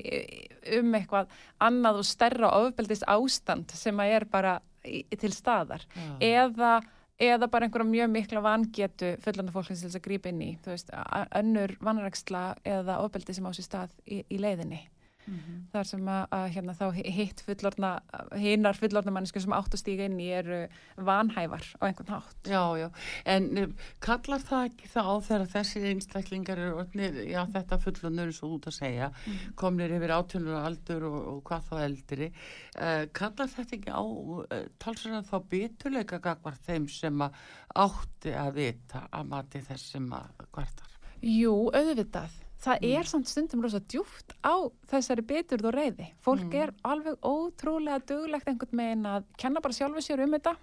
[0.78, 1.30] um eitthvað
[1.64, 6.10] annað og stærra ofbeldist ástand sem að er bara í, til staðar Já.
[6.44, 6.72] eða,
[7.20, 10.74] eða bara einhverja mjög mikla vangetu fullanda fólkins til þess að grípa inn í þú
[10.74, 10.92] veist,
[11.40, 14.82] önnur vanræksla eða ofbeldi sem á sér stað í, í leiðinni
[15.30, 15.58] Mhm.
[15.70, 17.90] þar sem að, að hérna, þá hitt fullorna
[18.34, 20.60] hinnar fullorna mannesku sem átt að stíga inn í eru
[20.98, 22.88] vanhæfar á einhvern hátt Já, já,
[23.30, 28.52] en um, kallar það ekki þá þegar þessir einstaklingar eru orðnir, já þetta fullunur svo
[28.56, 29.10] út að segja,
[29.54, 34.66] komnir yfir átjónur aldur og, og hvað þá eldri uh, kallar þetta ekki á uh,
[34.82, 37.40] talsverðan þá beturleika gagvar þeim sem að
[37.86, 40.88] átti að vita að mati þess sem að kvartar
[41.20, 42.32] Jú, auðvitað.
[42.60, 46.10] Það er samt stundum rosa djúft á þessari beturð og reyði.
[46.20, 50.56] Fólk er alveg ótrúlega duglegt einhvern megin að kenna bara sjálfu sér um þetta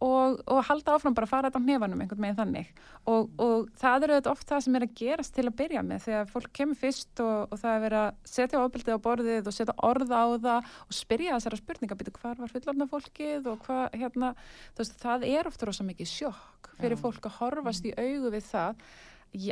[0.00, 2.70] og, og halda áfram bara að fara þetta á hnefanum einhvern megin þannig.
[3.12, 6.06] Og, og það eru þetta oft það sem er að gerast til að byrja með
[6.06, 9.56] þegar fólk kemur fyrst og, og það er verið að setja ofbildið á borðið og
[9.56, 13.84] setja orð á það og spyrja þessara spurninga, býtu hvar var fullorna fólkið og hvað,
[14.00, 14.32] hérna,
[14.80, 18.80] veist, það er oft rosa mikið sjokk fyrir fólk að horfast í augu við það.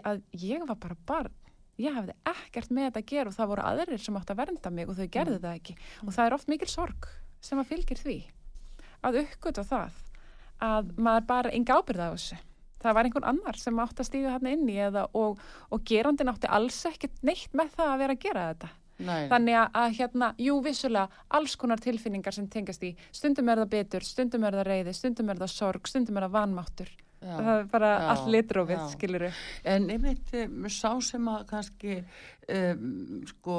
[0.09, 1.37] Að ég var bara barn
[1.79, 4.73] ég hafði ekkert með þetta að gera og það voru aðrir sem átt að vernda
[4.75, 5.79] mig og þau gerðu það ekki.
[6.07, 7.09] Og það er oft mikil sorg
[7.45, 8.19] sem að fylgir því
[9.07, 10.03] að uppgöta það
[10.69, 12.41] að maður bara enga ábyrða á þessu.
[12.79, 15.41] Það var einhvern annar sem átt að stíga þarna inn í eða, og,
[15.75, 18.71] og gerandin átti alls ekkert neitt með það að vera að gera þetta.
[18.99, 23.62] Nei, þannig að, að hérna, jú vissulega alls konar tilfinningar sem tengast í stundum er
[23.62, 26.91] það betur, stundum er það reyði stundum er það sorg, stundum er það vanmáttur.
[27.20, 28.88] Það er bara Já, allt litrófið, já.
[28.94, 29.31] skiluru
[29.64, 31.98] En einmitt um, sá sem að kannski
[32.54, 33.59] um, sko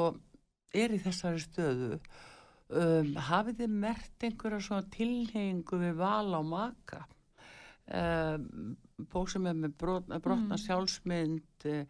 [0.74, 1.94] er í þessari stöðu
[2.70, 7.02] um, hafið þið mert einhverja svona tilhengu við val á maka
[7.90, 8.76] um,
[9.10, 10.62] bók sem er með brot, brotna Mm.
[10.64, 11.84] sjálfsmynd uh,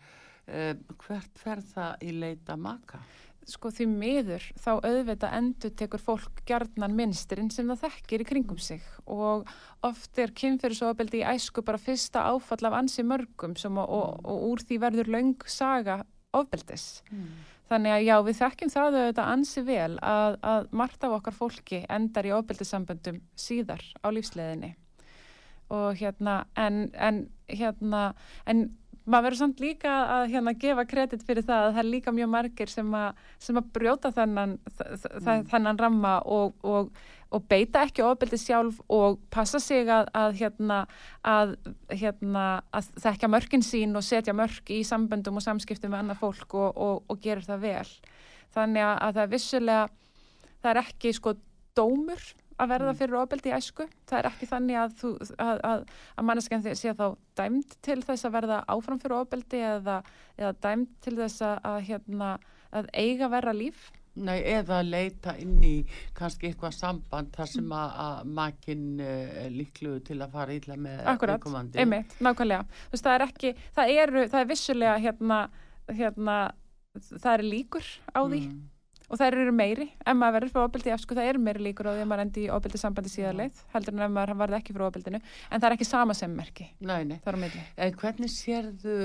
[0.51, 3.03] um, hvert fer það í leita maka?
[3.51, 8.61] Sko því miður þá auðvitað endur tekur fólk gjarnan minnstirinn sem það þekkir í kringum
[8.63, 9.49] sig og
[9.87, 14.49] oft er kynferðisofabeldi í æsku bara fyrsta áfall af ansi mörgum sem og, og, og
[14.51, 16.03] úr því verður löng saga
[16.37, 17.03] ofbeldis.
[17.71, 21.85] Þannig að já, við þekkjum það auðvitað ansi vel að, að margt af okkar fólki
[21.87, 24.73] endar í ofbeldissamböndum síðar á lífsleðinni.
[25.71, 28.09] Og hérna, en, en hérna,
[28.51, 28.65] en
[29.11, 32.31] maður verður samt líka að hérna gefa kredit fyrir það að það er líka mjög
[32.33, 35.47] margir sem að, sem að brjóta þennan, mm.
[35.51, 36.91] þennan ramma og, og,
[37.31, 40.81] og beita ekki ofbeldi sjálf og passa sig að, að, hérna,
[41.27, 41.55] að,
[41.93, 42.47] hérna,
[42.77, 46.71] að þekka mörkin sín og setja mörk í samböndum og samskiptum með annað fólk og,
[46.75, 47.89] og, og gerir það vel.
[48.55, 49.89] Þannig að það er vissulega,
[50.61, 51.37] það er ekki sko
[51.79, 53.87] dómur að verða fyrir ofbeldi í æsku.
[54.09, 55.85] Það er ekki þannig að, þú, að, að,
[56.17, 57.07] að manneskjan sé þá
[57.41, 60.01] dæmt til þess að verða áfram fyrir ofbeldi eða,
[60.39, 62.29] eða dæmt til þess að, að, hérna,
[62.81, 63.89] að eiga verra líf.
[64.21, 65.75] Nei, eða leita inn í
[66.19, 71.05] kannski eitthvað samband þar sem að, að makinn uh, líkluðu til að fara ítla með
[71.13, 71.47] Akkurat,
[71.79, 72.67] einmitt, nákvæmlega.
[72.91, 75.39] Veist, það er ekki, það eru, það er vissulega hérna,
[75.95, 76.37] hérna,
[77.15, 78.61] það er líkur á því Mm.
[79.11, 81.93] Og það eru meiri, ef maður verður fyrir ofbeldi æsku, það eru meiri líkur á
[81.93, 84.87] því að maður endi í ofbeldi sambandi síðarleið, heldur en ef maður varði ekki fyrir
[84.87, 85.21] ofbeldinu,
[85.51, 87.17] en það er ekki sama sem merki, Nei, nei.
[87.27, 87.65] á.
[87.83, 88.97] En hvernig sérðu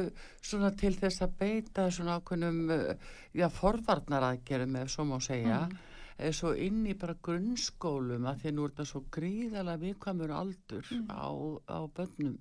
[0.46, 6.30] svona til þess að beita svona ákveðnum, uh, já, forvarnaraðgerum ef svo má segja, mm.
[6.38, 11.26] svo inn í bara grunnskólum að því nú er þetta svo gríðalega viðkvæmur aldur á,
[11.65, 12.38] á bönnum,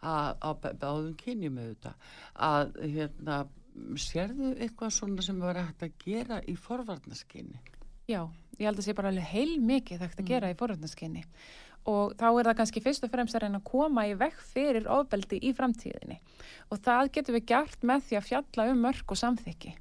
[0.00, 2.10] á báðum kynjum auðvitað,
[2.48, 3.44] að hérna,
[4.00, 7.60] sérðu eitthvað svona sem var hægt að gera í forvarnaskinni?
[8.06, 8.22] Já,
[8.58, 11.24] ég held að sé bara alveg heil mikið þekkt að gera í forvarnaskinni
[11.86, 14.88] og þá er það kannski fyrst og fremst að reyna að koma í vekk fyrir
[14.90, 16.20] ofbeldi í framtíðinni
[16.74, 19.76] og það getur við gert með því að fjalla um mörg og samþykki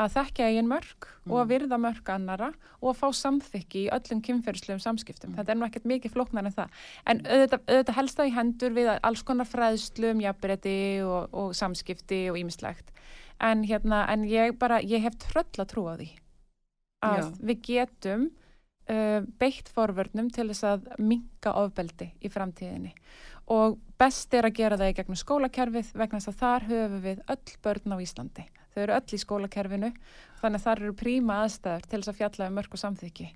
[0.00, 2.48] að þekkja eigin mörg og að virða mörg annara
[2.80, 5.34] og að fá samþykki í öllum kynferðslegum samskiptum.
[5.36, 6.78] Þetta er nú ekkert mikið flóknar en það.
[7.04, 11.52] En auðvitað, auðvitað helst það í hendur við alls konar fræðslu um jafnbreytti og, og
[11.58, 12.94] samskipti og ýmislegt.
[13.42, 16.12] En, hérna, en ég bara, ég hef tröll að trúa því
[17.02, 17.28] að Já.
[17.42, 22.94] við getum uh, beitt forvörnum til þess að minka ofbeldi í framtíðinni
[23.52, 27.22] og best er að gera það í gegnum skólakerfið vegna þess að þar höfum við
[27.34, 28.44] öll börn á Íslandi.
[28.72, 29.90] Þau eru öll í skólakerfinu
[30.40, 33.28] þannig að þar eru príma aðstæður til þess að fjalla um mörg og samþykki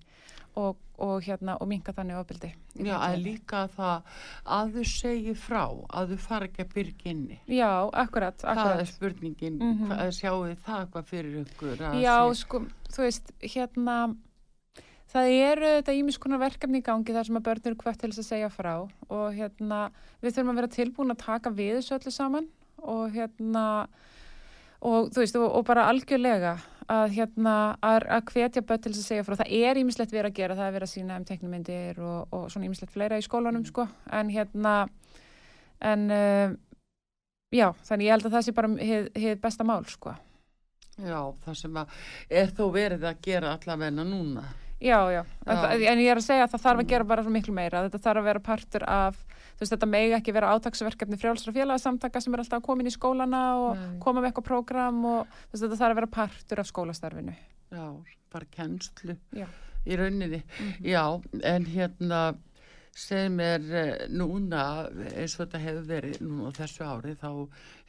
[0.56, 2.50] og, og, hérna, og minka þannig ofbeldi.
[2.80, 4.20] í Já, að líka það
[4.56, 7.40] að þú segi frá, að þú fara ekki að byrja inni.
[7.52, 8.92] Já, akkurat, Það er akkurat.
[8.92, 10.12] spurningin, mm -hmm.
[10.16, 11.76] sjáu þið það hvað fyrir ykkur?
[11.80, 14.16] að Já, sé- sko, þú veist, hérna,
[15.12, 18.10] það eru þetta ímis konar verkefni í gangi þar sem að börn eru hvert til
[18.10, 18.74] þess að segja frá
[19.08, 19.90] og hérna,
[20.22, 22.48] við þurfum að vera tilbúin að taka við þessu öllu saman
[22.82, 23.86] og hérna,
[24.80, 26.58] og þú veist, og, og bara algjörlega
[26.92, 29.38] að hérna, að, að hvetja börn til þess að segja frá.
[29.40, 32.44] Það er ímislegt verið að gera, það er verið að sína um teknumyndir og, og
[32.52, 33.86] svona ímislegt fleira í skólanum, sko,
[34.18, 34.74] en hérna,
[35.92, 36.54] en uh,
[37.54, 40.14] já, þannig ég held að það sé bara hið, hið besta mál, sko.
[40.96, 41.98] Já, það sem að
[42.42, 44.46] er þó verið að gera allavegna núna.
[44.76, 45.72] Já, já, Já.
[45.72, 48.20] en ég er að segja að það þarf að gera bara miklu meira, þetta þarf
[48.20, 49.20] að vera partur af,
[49.56, 53.40] þú veist, þetta megi ekki vera átaksverkefni frjálsra félagsamtaka sem er alltaf inn í skólana
[53.56, 53.98] og Nei.
[54.04, 57.36] koma með eitthvað prógram og þú veist, þetta þarf að vera partur af skólastarfinu.
[57.72, 57.86] Já,
[58.36, 59.46] bara kennslu Já.
[59.86, 60.42] í rauninni.
[60.44, 60.84] Mhm.
[60.84, 62.20] Já, en hérna
[62.96, 64.62] sem er eh, núna
[65.12, 67.28] eins og þetta hefur verið núna þessu ári þá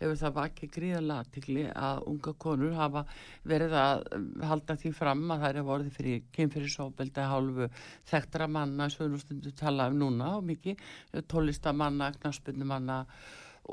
[0.01, 3.03] hefur það vakið gríðarlega athygli að unga konur hafa
[3.47, 7.69] verið að eh, halda því fram að það er vorið fyrir kynfyrirsóbeldi hálfu
[8.11, 10.83] þekktara manna sem við stundu tala um núna og mikið
[11.31, 13.01] tólistamanna, knaspunumanna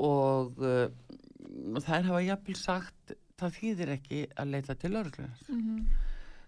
[0.05, 0.87] og uh,
[1.83, 5.45] þær hafa jafnvel sagt það þýðir ekki að leita til örglunar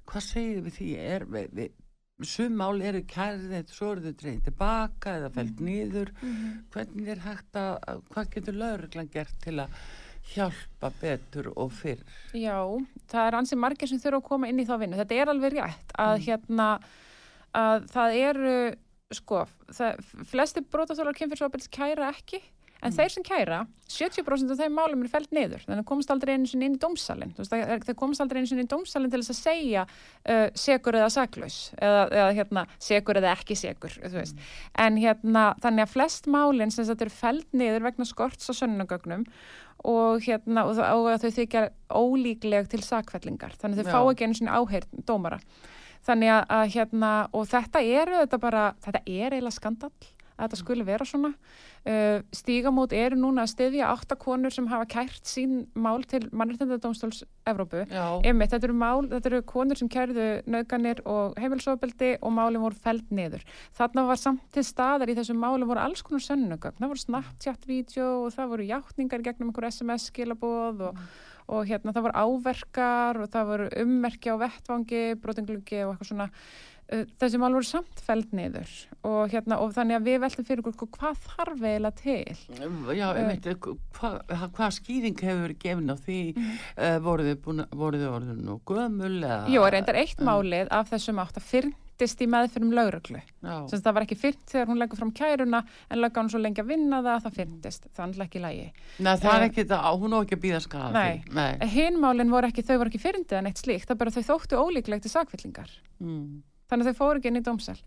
[0.08, 0.90] hvað segir við því?
[1.04, 1.76] Er við,
[2.26, 6.10] sum mál eru kærið svo eru þau dreigð tilbaka eða fælt nýður
[6.74, 9.70] hvernig er hægt að að- hvað getur lauruglan gert til að
[10.34, 12.02] hjálpa betur og fyrr?
[12.34, 12.58] Já,
[13.08, 14.98] það er ansið margir sem þurfa að koma inn í þá vinnu.
[14.98, 16.66] Þetta er alveg rétt að hérna,
[17.56, 18.56] að það eru,
[19.14, 22.42] sko, það, flesti brotaþólar kynfyrsopils kæra ekki,
[22.88, 26.34] en þeir sem kæra, 70% af þeim málum er fælt niður, þannig að komast aldrei
[26.36, 26.82] einu sinni inn í
[27.38, 30.98] veist, það- komast aldrei einu sinni inn í dómsalinn til þess að segja uh, segur
[31.00, 34.42] eða saklaus, eða, eða hérna, segur eða ekki segur, veist.
[34.76, 39.24] En hérna, þannig að flest málinn sem þetta eru fælt niður vegna skorts á sönnugögnum
[39.88, 43.56] og hérna og, það- og þau þykja ólíkleg til sakfellingar.
[43.62, 43.96] Þannig að þau Já.
[43.96, 45.40] fá ekki einu sinni áheyrn dómara.
[46.08, 49.92] Þannig að, að hérna og þetta er þetta bara, þetta er eiginlega skandall
[50.38, 54.88] að þetta skuli vera svona uh, stígamót eru núna að styðja átta konur sem hafa
[54.90, 57.84] kært sín mál til mannréttindadómstóls Evrópu
[58.28, 62.78] Einmitt, þetta eru mál, þetta eru konur sem kærðu nauganir og heimilsofbeldi og málin voru
[62.84, 63.46] feld niður.
[63.78, 66.78] Þarna var samt til staðar í þessum málum voru alls konar sönnugögn.
[66.80, 71.04] Það voru Snapchat-vídeó og það voru játningar í gegnum einhver SMS-skilaboð og,
[71.48, 76.32] og hérna það voru áverkar og það voru ummerki á vettvangi, brotinglugi og eitthvað svona.
[76.88, 78.70] Uh, Þessi mál voru samt feld niður
[79.04, 82.38] og, hérna, og þannig að við veltum fyrir okkur sko, hvað þarf eiginlega til.
[82.96, 83.50] já, um eitt,
[83.98, 89.20] hvað hva skýring hefur verið gefin á því uh, voruð þið orðin nú gömul
[89.52, 93.20] Jú, reyndar eitt málið af þessum átt að fyrndist í meðfyrum lauruglu.
[93.68, 96.62] Sem það var ekki fyrnt þegar hún leggur fram kæruna en lögga hún svo lengi
[96.64, 98.68] að vinna það að það er alltaf ekki í lagi.
[99.04, 101.24] Nei, það er Eh, ekki það, hún á ekki að býða skada Nei.
[101.36, 101.72] Nei.
[101.74, 105.04] Hinmálin voru ekki, þau voru ekki fyrndið en eitt slíkt, það bara þau þóttu ólíklegt
[105.08, 105.74] til sakfyllingar.
[106.00, 106.44] Mm.
[106.68, 107.78] Þannig að þau fóru ekki inn í dómsal.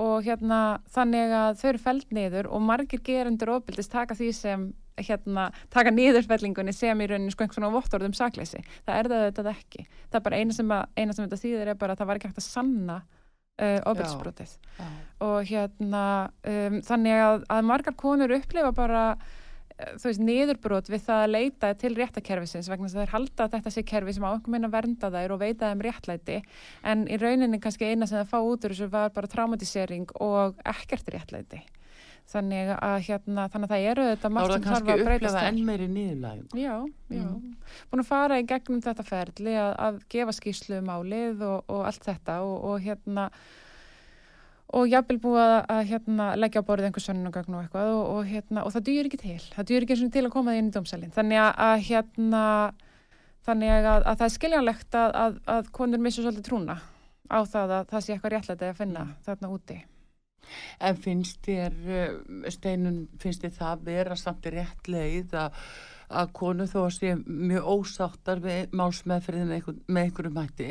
[0.00, 0.60] Og hérna,
[0.94, 4.66] þannig að þau eru feld niður og margir gerendur ofbildist taka því sem,
[5.00, 8.62] hérna, taka niðurfellingunni sem í rauninni sko einhvern svona vottorðum sakleysi.
[8.86, 9.86] Það er það þetta ekki.
[10.06, 12.20] Það er bara eina sem, að, eina sem þetta þýðir er bara að það var
[12.20, 13.00] ekki hægt að sanna
[13.60, 14.54] uh, ofbildisbrotið.
[14.78, 14.88] Já.
[15.26, 16.04] og hérna
[16.54, 19.04] um, þannig að, að margar konur upplifa bara
[19.96, 23.56] þú veist, niðurbrot við það að leita til réttakerfisins vegna þess að þær halda að
[23.56, 26.38] þetta sé kerfi sem á einhver minna vernda þær og veita þeim réttlæti
[26.92, 30.58] en í rauninni kannski eina sem það fá út úr þessu var bara traumatisering og
[30.68, 31.62] ekkert réttlæti
[32.30, 35.02] þannig að hérna, þannig að það eru þetta er margt það sem þarf kannski að
[35.08, 35.48] breytast upplefa þar.
[35.50, 36.60] enn meiri niðurlægum.
[36.60, 36.74] Já,
[37.10, 37.24] já.
[37.24, 37.80] Mm.
[37.90, 41.88] Búin að fara í gegnum þetta ferli að, að gefa skýslu um málið og, og
[41.90, 43.26] allt þetta og, og hérna
[44.76, 48.20] og jafnvel búið að, að hérna, leggja á borðið einhver sönnugagn og eitthvað og, og,
[48.30, 49.40] hérna, og það dýr ekki til.
[49.56, 51.14] Það dýr ekki eins og til að koma því inn í dómsalinn.
[51.16, 52.44] Þannig að, að hérna
[53.46, 56.76] þannig að, að það er skiljanlegt að, að, að konur missu svolítið trúna
[57.30, 59.14] á það að það sé eitthvað réttlega að finna Mm.
[59.26, 59.78] þarna úti.
[60.82, 65.52] En finnst þér, eh, Steinun, finnst þér það vera samt rétt leið að,
[66.10, 70.68] að konu þó að sé mjög ósáttar við málsmeðferðin einhver, með einhverjum hætti,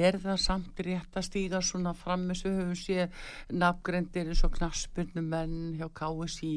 [0.00, 3.08] er það samt rétt að stíga svona fram eins og höfum sé
[3.50, 6.52] nafngrendir eins og knaspurnum menn hjá KSI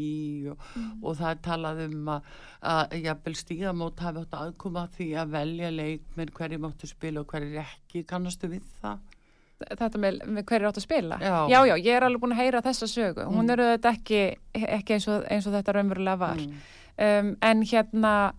[0.54, 0.68] og,
[1.02, 2.30] og það er talað um að,
[2.74, 7.34] að jafnvel stígamót hafi átt aðkoma að því að velja leikmenn hverju máttu spila og
[7.34, 9.02] hverju ekki, kannastu við það?
[9.64, 11.18] Þetta með, með hverju átt að spila.
[11.24, 11.36] Já.
[11.48, 13.28] já, já, ég er alveg búin að heyra þessa sögu.
[13.30, 13.52] Hún Mm.
[13.54, 14.22] eru þetta ekki,
[14.60, 16.42] ekki eins, og, eins og þetta raunverulega var.
[16.42, 16.58] Mm.
[16.94, 18.34] Um, en hérna,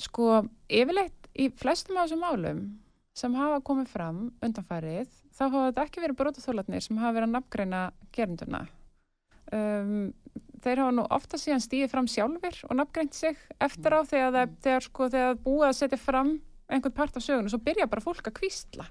[0.00, 2.60] sko, yfirleitt í flestum af þessum málum
[3.16, 7.34] sem hafa komið fram undanfærið, þá hafa þetta ekki verið brotaþólarnir sem hafa verið að
[7.36, 7.80] nafngreina
[8.14, 8.60] gerunduna.
[9.50, 10.12] Um,
[10.60, 14.56] þeir hafa nú ofta síðan stíðið fram sjálfur og nafngreint sig eftir á þegar, það,
[14.66, 16.34] þegar, sko, þegar búið að setja fram
[16.70, 18.86] einhvern part af sögunu, svo byrja bara fólk að kvísla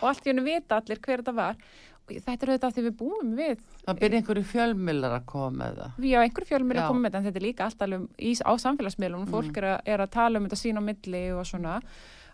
[0.00, 2.96] og allt í hennu vita allir hver þetta var og þetta er auðvitað því við
[3.00, 6.06] búum við Það byrja einhverju fjölmillar að koma með það.
[6.10, 6.88] Já, einhver fjölmur er Já.
[6.88, 10.04] komið með þetta en þetta er líka alltaf í, á samfélagsmiðlunum, fólk er, að, er
[10.04, 11.78] að tala um þetta sín á milli og svona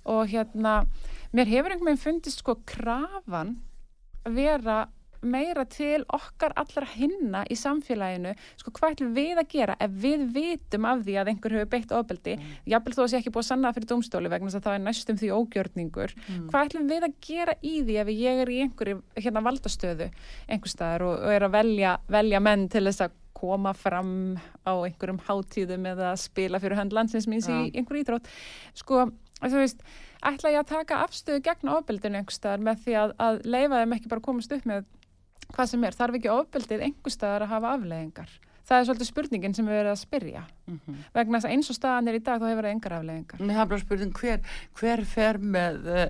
[0.07, 0.74] og hérna,
[1.35, 3.57] mér hefur einhvern veginn fundist sko krafan
[4.27, 4.79] að vera
[5.23, 10.25] meira til okkar allra hinna í samfélaginu, sko hvað ætlum við að gera ef við
[10.37, 12.57] vitum af því að einhver hefur beitt ofbeldi, mm.
[12.73, 14.87] jafnvel þó að sé ekki búið að sanna fyrir dómstóli vegna þess að það er
[14.87, 16.17] næstum því ógjörningur,
[16.49, 20.11] hvað ætlum við að gera í því ef ég er í einhverju hérna valdastöðu
[20.47, 24.73] einhver staðar og, og er að velja, velja menn til þess að koma fram á
[24.73, 27.71] einhverjum hátíðum eða spila fyrir hönd landsins míns í Já.
[27.77, 28.31] einhver ídrótt
[28.77, 29.09] sko,
[29.43, 29.83] þú veist,
[30.25, 33.97] ætla ég að taka afstöðu gegn ofbeldinu einhver staðar með því að, að leifa þeim
[33.99, 34.87] ekki bara komast upp með
[35.55, 38.36] hvað sem er, þarf ekki ofbeldið einhver staðar að hafa afleðingar
[38.66, 40.42] það er svolítið spurningin sem við erum að spyrja.
[40.66, 43.42] Mm vegna þess að eins og staðan er í dag þá hefur það engar afleðingar
[43.47, 44.40] Mér hafa bara spurning hver,
[44.78, 46.09] hver fer með uh,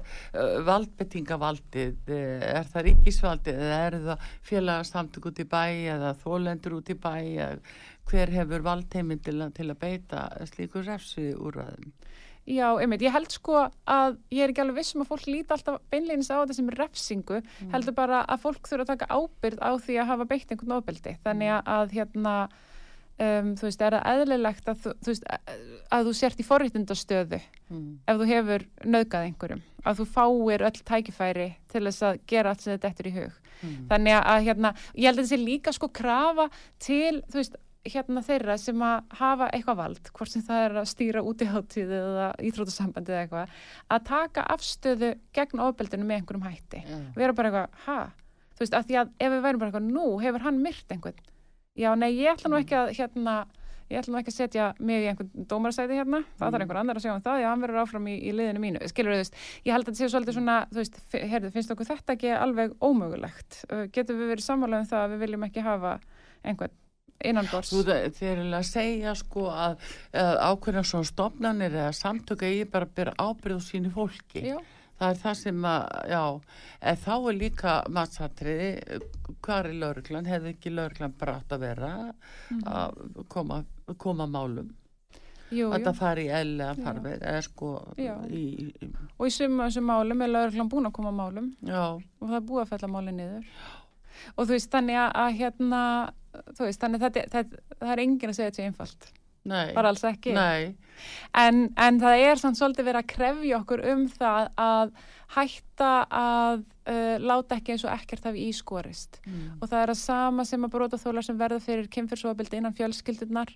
[0.67, 5.65] valdbettingavaldið, uh, er það ríkisvaldið eða er það félagasamtök út í bæ
[5.97, 7.15] eða þólendur út í bæ?
[7.47, 7.59] Eða
[8.07, 11.93] hver hefur valdheiminn til, til að beita slíku refsi úrraðum?
[12.47, 13.57] Já, einmitt, ég held sko
[13.91, 17.41] að ég er ekki alveg vissum að fólk líti alltaf beinleginis á þetta sem refsingu,
[17.73, 21.17] heldur bara að fólk þurfa að taka ábyrgð á því að hafa beitt einhvern ofbeldi,
[21.27, 22.35] þannig að, að hérna,
[23.19, 25.27] um, þú veist, er það eðlilegt að þú, þú veist,
[25.91, 27.99] að, þú sért í forréttindastöðu Mm.
[28.07, 32.61] ef þú hefur nöðgað einhverjum, að þú fáir öll tækifæri til þess að gera allt
[32.63, 33.33] sem þetta eftir í hug.
[33.57, 33.89] Mm.
[33.91, 36.47] Þannig að hérna, ég held að þetta sé líka sko krafa
[36.79, 37.57] til, þú veist,
[37.93, 41.49] hérna þeirra sem að hafa eitthvað vald, hvort sem það er að stýra út í
[41.51, 43.59] hátíð eða íþrótasambandi eða eitthvað,
[43.97, 46.83] að taka afstöðu gegn ofbeldinu með einhverjum hætti.
[46.87, 46.97] Já.
[47.17, 47.99] Vera bara eitthvað, ha?
[48.57, 51.23] Þú veist, að því að ef við værum bara eitthvað, nú hefur hann myrt einhvern.
[51.77, 53.35] Já, nei, ég ætla nú ekki að, hérna,
[53.91, 56.99] ég ætla nú ekki að setja mig í einhvern dómarasæti hérna, það þarf einhver annar
[56.99, 58.89] að segja um það, já, hann verður áfram í, í liðinu mínu.
[58.89, 61.91] Skilur þú veist, ég held að þetta sé svolítið svona, þú veist, heyrðu, finnst okkur
[61.91, 63.61] þetta ekki alveg ómögulegt?
[63.93, 65.93] Getum við verið sammála um það að við viljum ekki hafa
[66.47, 66.81] einhvern
[67.25, 67.73] innan bors?
[67.73, 69.77] Þú þeir eru að segja sko að,
[70.13, 74.43] að ákveðna svona stofnanir eða samtöka ég bara byrja ábyrð á sínu fólki.
[74.53, 74.59] Já,
[74.97, 76.21] Það er það sem að, já,
[77.03, 78.69] þá er líka mattsatriði,
[79.45, 81.91] hvað er lauruglan, hefði ekki lauruglan bara átt að vera
[82.65, 82.95] að
[83.29, 83.59] koma,
[84.01, 84.71] koma málum,
[85.53, 86.81] jú, að það fari í eðlega Já.
[86.87, 88.15] farfið, eða sko, Já.
[88.33, 88.43] í,
[88.73, 88.89] í,
[89.19, 92.39] Og í summa þessum málum er lauruglan búin að koma að málum já, og það
[92.41, 93.53] er búið að fella málið niður.
[94.37, 95.83] Og þú veist, þannig að, hérna,
[96.57, 99.11] þú veist, þannig að það er enginn að segja þetta einfalt.
[99.47, 100.33] nei, Bara alls ekki.
[101.37, 104.97] En, en það er samt svolítið verið að krefja okkur um það að
[105.37, 109.21] hætta að uh, láta ekki eins og ekkert hafi ískorist.
[109.27, 109.59] mm.
[109.61, 113.53] Og það er að sama sem að bróta þólar sem verða fyrir kynfyrsóabildi innan fjölskyldunar.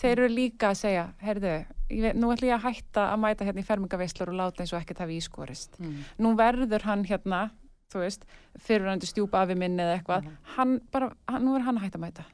[0.00, 1.54] Þeir eru líka að segja, heyrðu,
[1.90, 4.78] ég nú ætlum ég að hætta að mæta hérna í fermingaveislur og láta eins og
[4.78, 5.80] ekkert hafi ískorist.
[5.82, 5.96] Mm.
[6.22, 7.40] Nú verður hann hérna,
[7.90, 8.26] þú veist,
[8.66, 12.24] fyrirvændi stjúpa afi minni eða eitthvað, hann bara, hann, nú er hann hætta að mæta.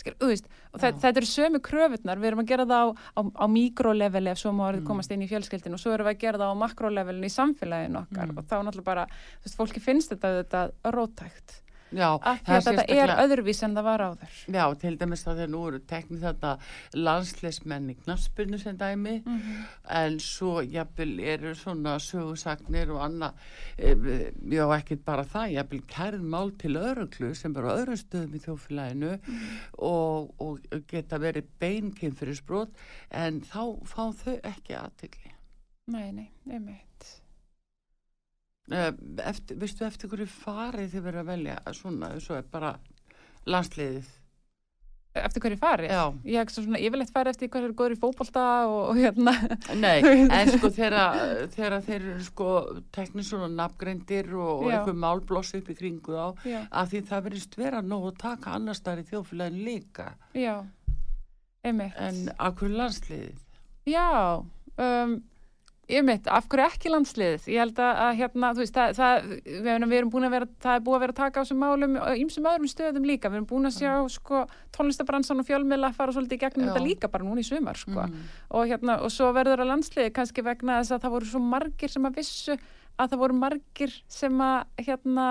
[0.00, 2.88] Skil, veist, og þetta, þetta eru sömu kröfunar, við erum að gera það á,
[3.18, 4.86] á, á mikroleveli ef svo má orðið Mm.
[4.86, 7.98] komast inn í fjölskyldinu og svo erum við að gera það á makrolevelinu í samfélaginu
[8.06, 8.38] okkar Mm.
[8.38, 9.04] og þá náttúrulega bara,
[9.42, 11.60] þú veist, fólki finnst þetta, þetta rótækt,
[11.92, 14.34] já, það þetta er öðruvís en það var áður.
[14.54, 16.52] Já, til dæmis að þeir nú eru teknið þetta
[16.94, 19.64] landsleismenn í knaspinu sem dæmi Mhm.
[20.00, 23.32] en svo jafnvel eru svona sögusagnir og annað
[23.78, 28.34] eh, já ekkert bara það jafnvel kærð mál til öruglu sem eru á öðru stöðum
[28.38, 29.12] í þjófélaginu
[29.78, 32.70] og, og geta verið beinkinn fyrir sprót
[33.10, 35.34] en þá fá þau ekki aðtegli
[35.90, 36.84] Nei, nei, einmitt.
[38.70, 42.74] Eftir, veistu eftir hverju farið þið verið að velja svona, svo er bara
[43.50, 44.16] landsliðið
[45.18, 45.90] eftir hverju farið.
[45.90, 46.02] Já.
[46.30, 49.34] Ég hef svona yfirleitt farið eftir hverju er góður í fótbolta og, og hérna.
[49.80, 49.98] Nei,
[50.38, 52.50] en sko þegar þeir eru sko
[52.94, 57.24] teknir svona nafngreindir og, og einhver málbloss upp í kringu þá Já, að því það
[57.26, 60.06] verðist vera nóg að taka annars þar í þjóðfélagin líka
[60.36, 60.54] já,
[61.66, 61.98] einmitt.
[61.98, 64.06] en akkur landsliðið Já,
[64.78, 65.18] um,
[65.90, 67.46] ég mitt, af hverju ekki landsliðið?
[67.52, 70.34] Ég held að, að hérna, þú veist, það, það, við, erum- við erum búin að
[70.36, 73.08] vera, það er búið að vera að taka á þessum málum og ýmsum öðrum stöðum
[73.10, 73.30] líka.
[73.32, 74.42] Við erum búin að sjá, sko,
[74.76, 76.72] tónlistabransan og fjölmiðla fara svolítið í gegnum Já.
[76.72, 78.06] þetta líka bara núna í sumar, sko.
[78.06, 78.28] Mm.
[78.58, 81.94] Og hérna, og svo verður að landsliðið kannski vegna þess að það voru svo margir
[81.94, 82.58] sem að vissu
[83.00, 85.26] að það voru margir sem að, hérna,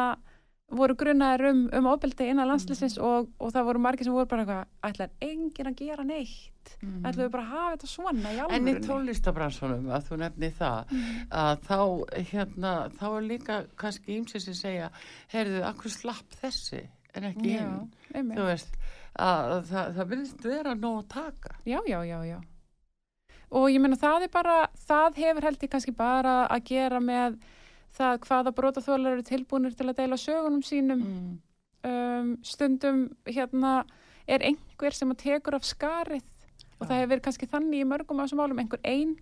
[0.70, 4.44] voru grunnaðir um, um ofbeldi innan landsliðsins og, og það voru margir sem voru bara
[4.46, 7.00] eitthvað, ætlar enginn að gera neitt Mm.
[7.02, 10.50] ætlum við bara að hafa þetta svona í En í alvörunni tónlistabransunum, að þú nefni
[10.54, 10.92] það,
[11.40, 11.78] að þá,
[12.30, 14.90] hérna, þá er líka kannski ímsið sem segja,
[15.34, 16.84] heyrðu, akkur slapp þessi
[17.18, 17.64] en ekki Já,
[18.14, 18.30] hinn.
[18.38, 18.78] Þú veist,
[19.18, 21.56] að það, það vilst vera nóg að taka.
[21.66, 22.38] já, já, já, já
[23.50, 27.40] og ég meina það er bara það hefur held ég kannski bara að gera með
[27.98, 31.40] það hvaða brotaþólar eru tilbúinir til að deila sögunum sínum Mm.
[31.90, 33.84] um, stundum hérna
[34.28, 36.24] er einhver sem að tekur af skarið
[36.80, 39.16] og það hefur verið kannski þannig í mörgum af þessum málum einhver einn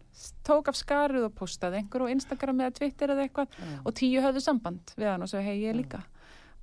[0.46, 3.78] tók af skarið og postaði einhver á Instagram eða Twitter eða eitthvað Já.
[3.86, 6.04] og tíu höfðu samband við hann og svo hei ég líka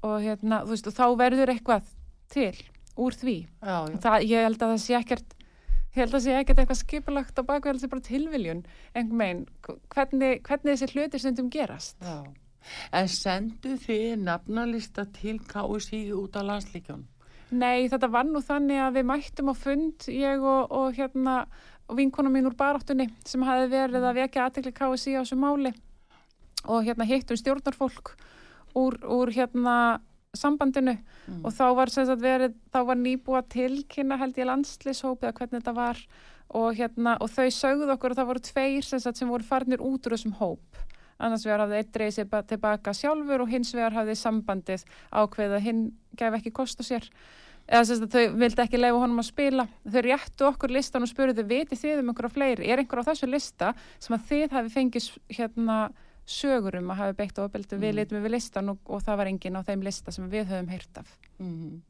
[0.04, 1.88] og hérna veist og þá verður eitthvað
[2.30, 2.52] til
[2.96, 3.96] úr því Já, já.
[4.04, 5.34] það, ég held að það sé ekkert
[5.94, 8.62] ég held að það sé ekkert eitthvað skipulagt á bakveg það sé bara tilviljun
[8.94, 9.44] einhver megin
[9.94, 12.24] hvernig, hvernig þessi hluti stundum gerast Já.
[12.96, 17.02] En sendu þið nafnalista til KSI út af landslíkjón?
[17.54, 21.42] Nei, þetta var nú þannig að við mættum á fund ég og, og hérna
[21.84, 25.74] og vinkona mín úr baráttunni sem hafi verið að vekja aðtekli KSI á þessu máli
[26.64, 28.14] og hérna hittum stjórnarfólk
[28.74, 29.76] úr, úr hérna
[30.38, 30.96] sambandinu
[31.44, 31.88] og þá var
[32.20, 36.00] verið, þá var nýbúa tilkynna held ég landslishópið að hvernig þetta var
[36.54, 39.80] og hérna og þau sögðu okkur að það voru tveir sem, sagt, sem voru farnir
[39.80, 40.60] út úr þessum hóp.
[41.18, 45.56] Annars vegar hafði eitt dreigð sér ba- tilbaka sjálfur og hins vegar hafði sambandið ákveðið
[45.56, 45.82] að hinn
[46.18, 47.06] gef ekki kost á sér.
[47.64, 49.64] Eða sem sagt þau vildi ekki leifa honum að spila.
[49.88, 53.30] Þau réttu okkur listan og spurðu vitið þið um einhverja fleiri, er einhver á þessu
[53.30, 55.78] lista sem að þið hafi fengið s- hérna
[56.26, 57.96] sögur um að hafi beitt ofbeldi við Mm.
[57.96, 60.98] litum við listan og, og það var enginn á þeim lista sem við höfum heyrt
[60.98, 61.82] af Mm.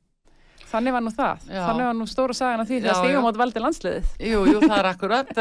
[0.71, 1.43] Þannig var nú það.
[1.49, 1.61] Já.
[1.69, 4.07] Þannig var nú stóra sagan af því þegar stígamót valdi landsliðið.
[4.31, 5.33] Jú, jú, það er akkurat.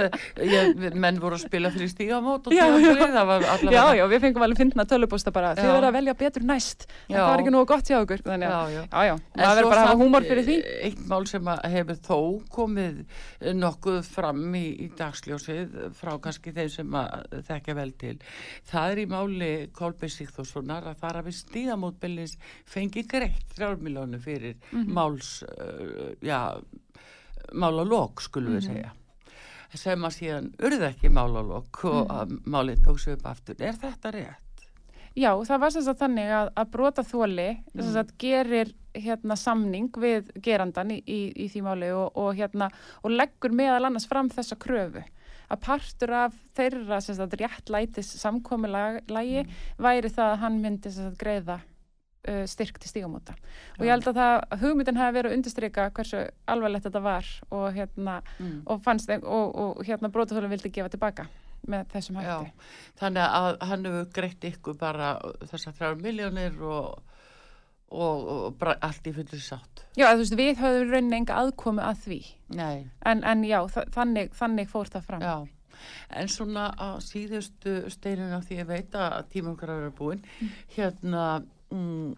[0.44, 3.74] Ég, menn voru að spila fyrir stígamót og tímabilið, það var allavega...
[3.74, 5.54] Já, já, við fengum alveg fyndna tölupósta bara.
[5.58, 6.86] Þið verða að velja betur næst.
[7.10, 7.18] Já.
[7.18, 8.24] Það var ekki nú gott hjá okkur.
[8.28, 8.84] Þannig að, Já, já.
[8.84, 9.16] já, já.
[9.40, 10.58] Það verður bara að hafa húmor fyrir því.
[10.64, 12.20] eh, Eitt mál sem að hefur þó
[12.54, 13.02] komið
[13.64, 18.14] nokkuð fram í, í dagsljósið frá kannski þeim sem að þekka vel til.
[18.70, 21.14] Það er í máli Kolbein Sigþórssonar að það
[25.14, 25.20] Mhm.
[25.20, 26.62] máls, uh, já,
[27.54, 28.60] málalók skulum Mhm.
[28.60, 28.92] við segja
[29.74, 32.18] sem að síðan urði ekki málalók og Mhm.
[32.20, 33.56] að málið tók sig upp aftur.
[33.60, 34.68] Er þetta rétt?
[35.16, 37.94] Já, það var sem sagt þannig að, að brota þóli sem Mm.
[37.94, 42.72] sagt gerir hérna samning við gerandan í, í, í því máli og, og hérna
[43.04, 45.04] og leggur meðal annars fram þessa kröfu
[45.52, 49.48] að partur af þeirra sem sagt réttlætis samkomiðlagi
[49.80, 51.62] væri það að hann myndi sem sagt greiða
[52.28, 53.36] uh, styrk til stígamóta
[53.80, 57.66] og ég held að það hugmyndin hafi verið að undirstryka hversu alvarlegt þetta var og
[57.78, 58.62] hérna Mm.
[58.66, 58.82] og
[59.24, 61.28] og, og hérna brotaþólum vildi gefa tilbaka
[61.68, 62.52] með þessum Já, hætti.
[63.00, 65.14] þannig að hann hefur greitt ykkur bara
[65.48, 67.02] þessar þrjár miljónir og,
[67.94, 69.84] og, og bara allt í fullir sátt.
[69.96, 72.20] Já, þú veist, við höfum rauninni enga aðkomi að því
[72.58, 75.22] Nei, en, en já, þa- þannig, þannig fór það fram.
[75.22, 75.36] já.
[76.16, 80.22] En svona að síðustu steinuna því ég veit að tíma okkar að vera búin,
[80.76, 81.24] hérna
[81.74, 82.14] mm,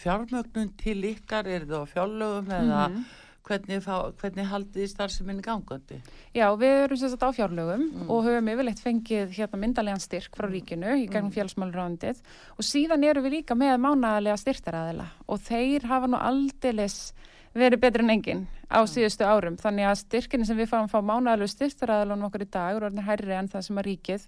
[0.00, 3.04] fjármögnun til ykkar, er það fjárlögum eða Mhm.
[3.44, 5.98] hvernig, fá, hvernig haldið starfseminni gangandi?
[6.34, 8.10] Já, við erum sagt á fjárlögum Mm.
[8.10, 11.34] og höfum yfirleitt fengið hérna myndalegan styrk frá ríkinu í gegnum Mm.
[11.36, 12.22] félagsmálurrándið
[12.58, 17.12] og síðan erum við líka með mánaðarlega styrtaræðila og þeir hafa nú aldeilis
[17.54, 21.52] verið betur en enginn á síðustu árum þannig að styrkinni sem við fáum fá mánaðarlegu
[21.54, 24.26] styrtaræðilunum okkur í dag eru orðin hærri en það sem að ríkið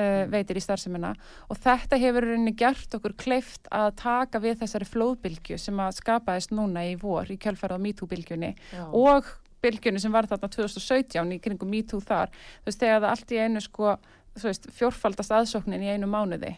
[0.00, 1.14] uh, veitir í starfsemina.
[1.50, 6.54] Og þetta hefur rauninni gert okkur kleift að taka við þessari flóðbylgju sem að skapaðist
[6.54, 8.84] núna í vor í MeToo-bylgjunni Já.
[8.90, 9.30] og
[9.64, 12.32] bylgjunni sem var þarna 2017 í kringum MeToo þar.
[12.62, 13.96] Þú veist, þegar það allt í einu sko
[14.34, 16.56] þú veist, fjórfaldast aðsóknin í einu mánuði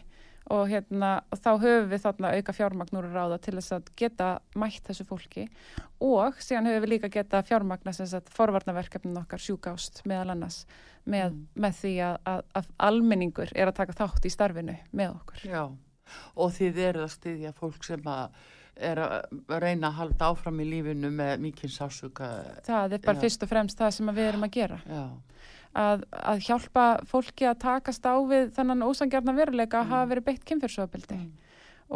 [0.53, 4.27] og hérna, og þá höfum við þarna auka fjármagnur að ráða til þess að geta
[4.55, 5.47] mætt þessu fólki
[6.03, 10.61] og síðan höfum við líka geta fjármagna sem sagt forvarnaverkefnin okkar sjúkást meðal annars
[11.07, 11.47] með, Mm.
[11.55, 15.43] með því að, að, að almenningur er að taka þátt í starfinu með okkur.
[15.47, 15.63] Já,
[16.35, 18.39] og þið eruð að styðja fólk sem að
[18.77, 22.27] er að reyna að halda áfram í lífinu með mikið sásuka.
[22.67, 23.21] Það er bara Já.
[23.23, 24.77] fyrst og fremst það sem við erum að gera.
[24.85, 25.05] Já,
[25.77, 30.47] Að, að hjálpa fólki að takast á við þennan ósangjarnar veruleika að hafa verið beitt
[30.49, 31.19] kynfyrsofabeldi.
[31.19, 31.35] Mm.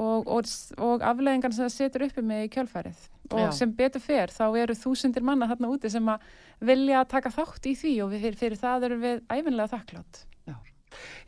[0.01, 2.99] Og, og, og afleðingan sem það setur uppi með í kjölfærið.
[3.31, 3.49] Og Já.
[3.57, 6.27] sem betur fer, þá eru þúsundir manna þarna úti sem að
[6.61, 10.21] vilja taka þátt í því og fyrir, fyrir það erum við æfinlega þakklátt.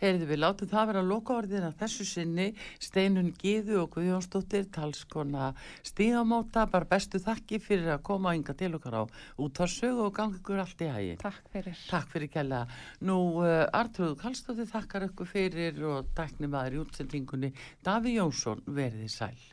[0.01, 2.47] Heyrðu við látum það vera loka orðin að þessu sinni
[2.81, 5.51] Steinun Gíðu og Guðjónsdóttir talskona
[5.85, 9.03] stíðamóta, bara bestu þakki fyrir að koma ynga til okkar á
[9.41, 11.15] útarsögu og gangi ykkur allt í hægi.
[11.23, 11.83] Takk fyrir.
[11.89, 12.63] Takk fyrir kella.
[13.05, 17.53] Nú, uh, Artrúðu Kallstóttir þakkar ykkur fyrir og nefnaður í útsendingunni
[17.83, 19.52] Daví Jónsson verði sæl.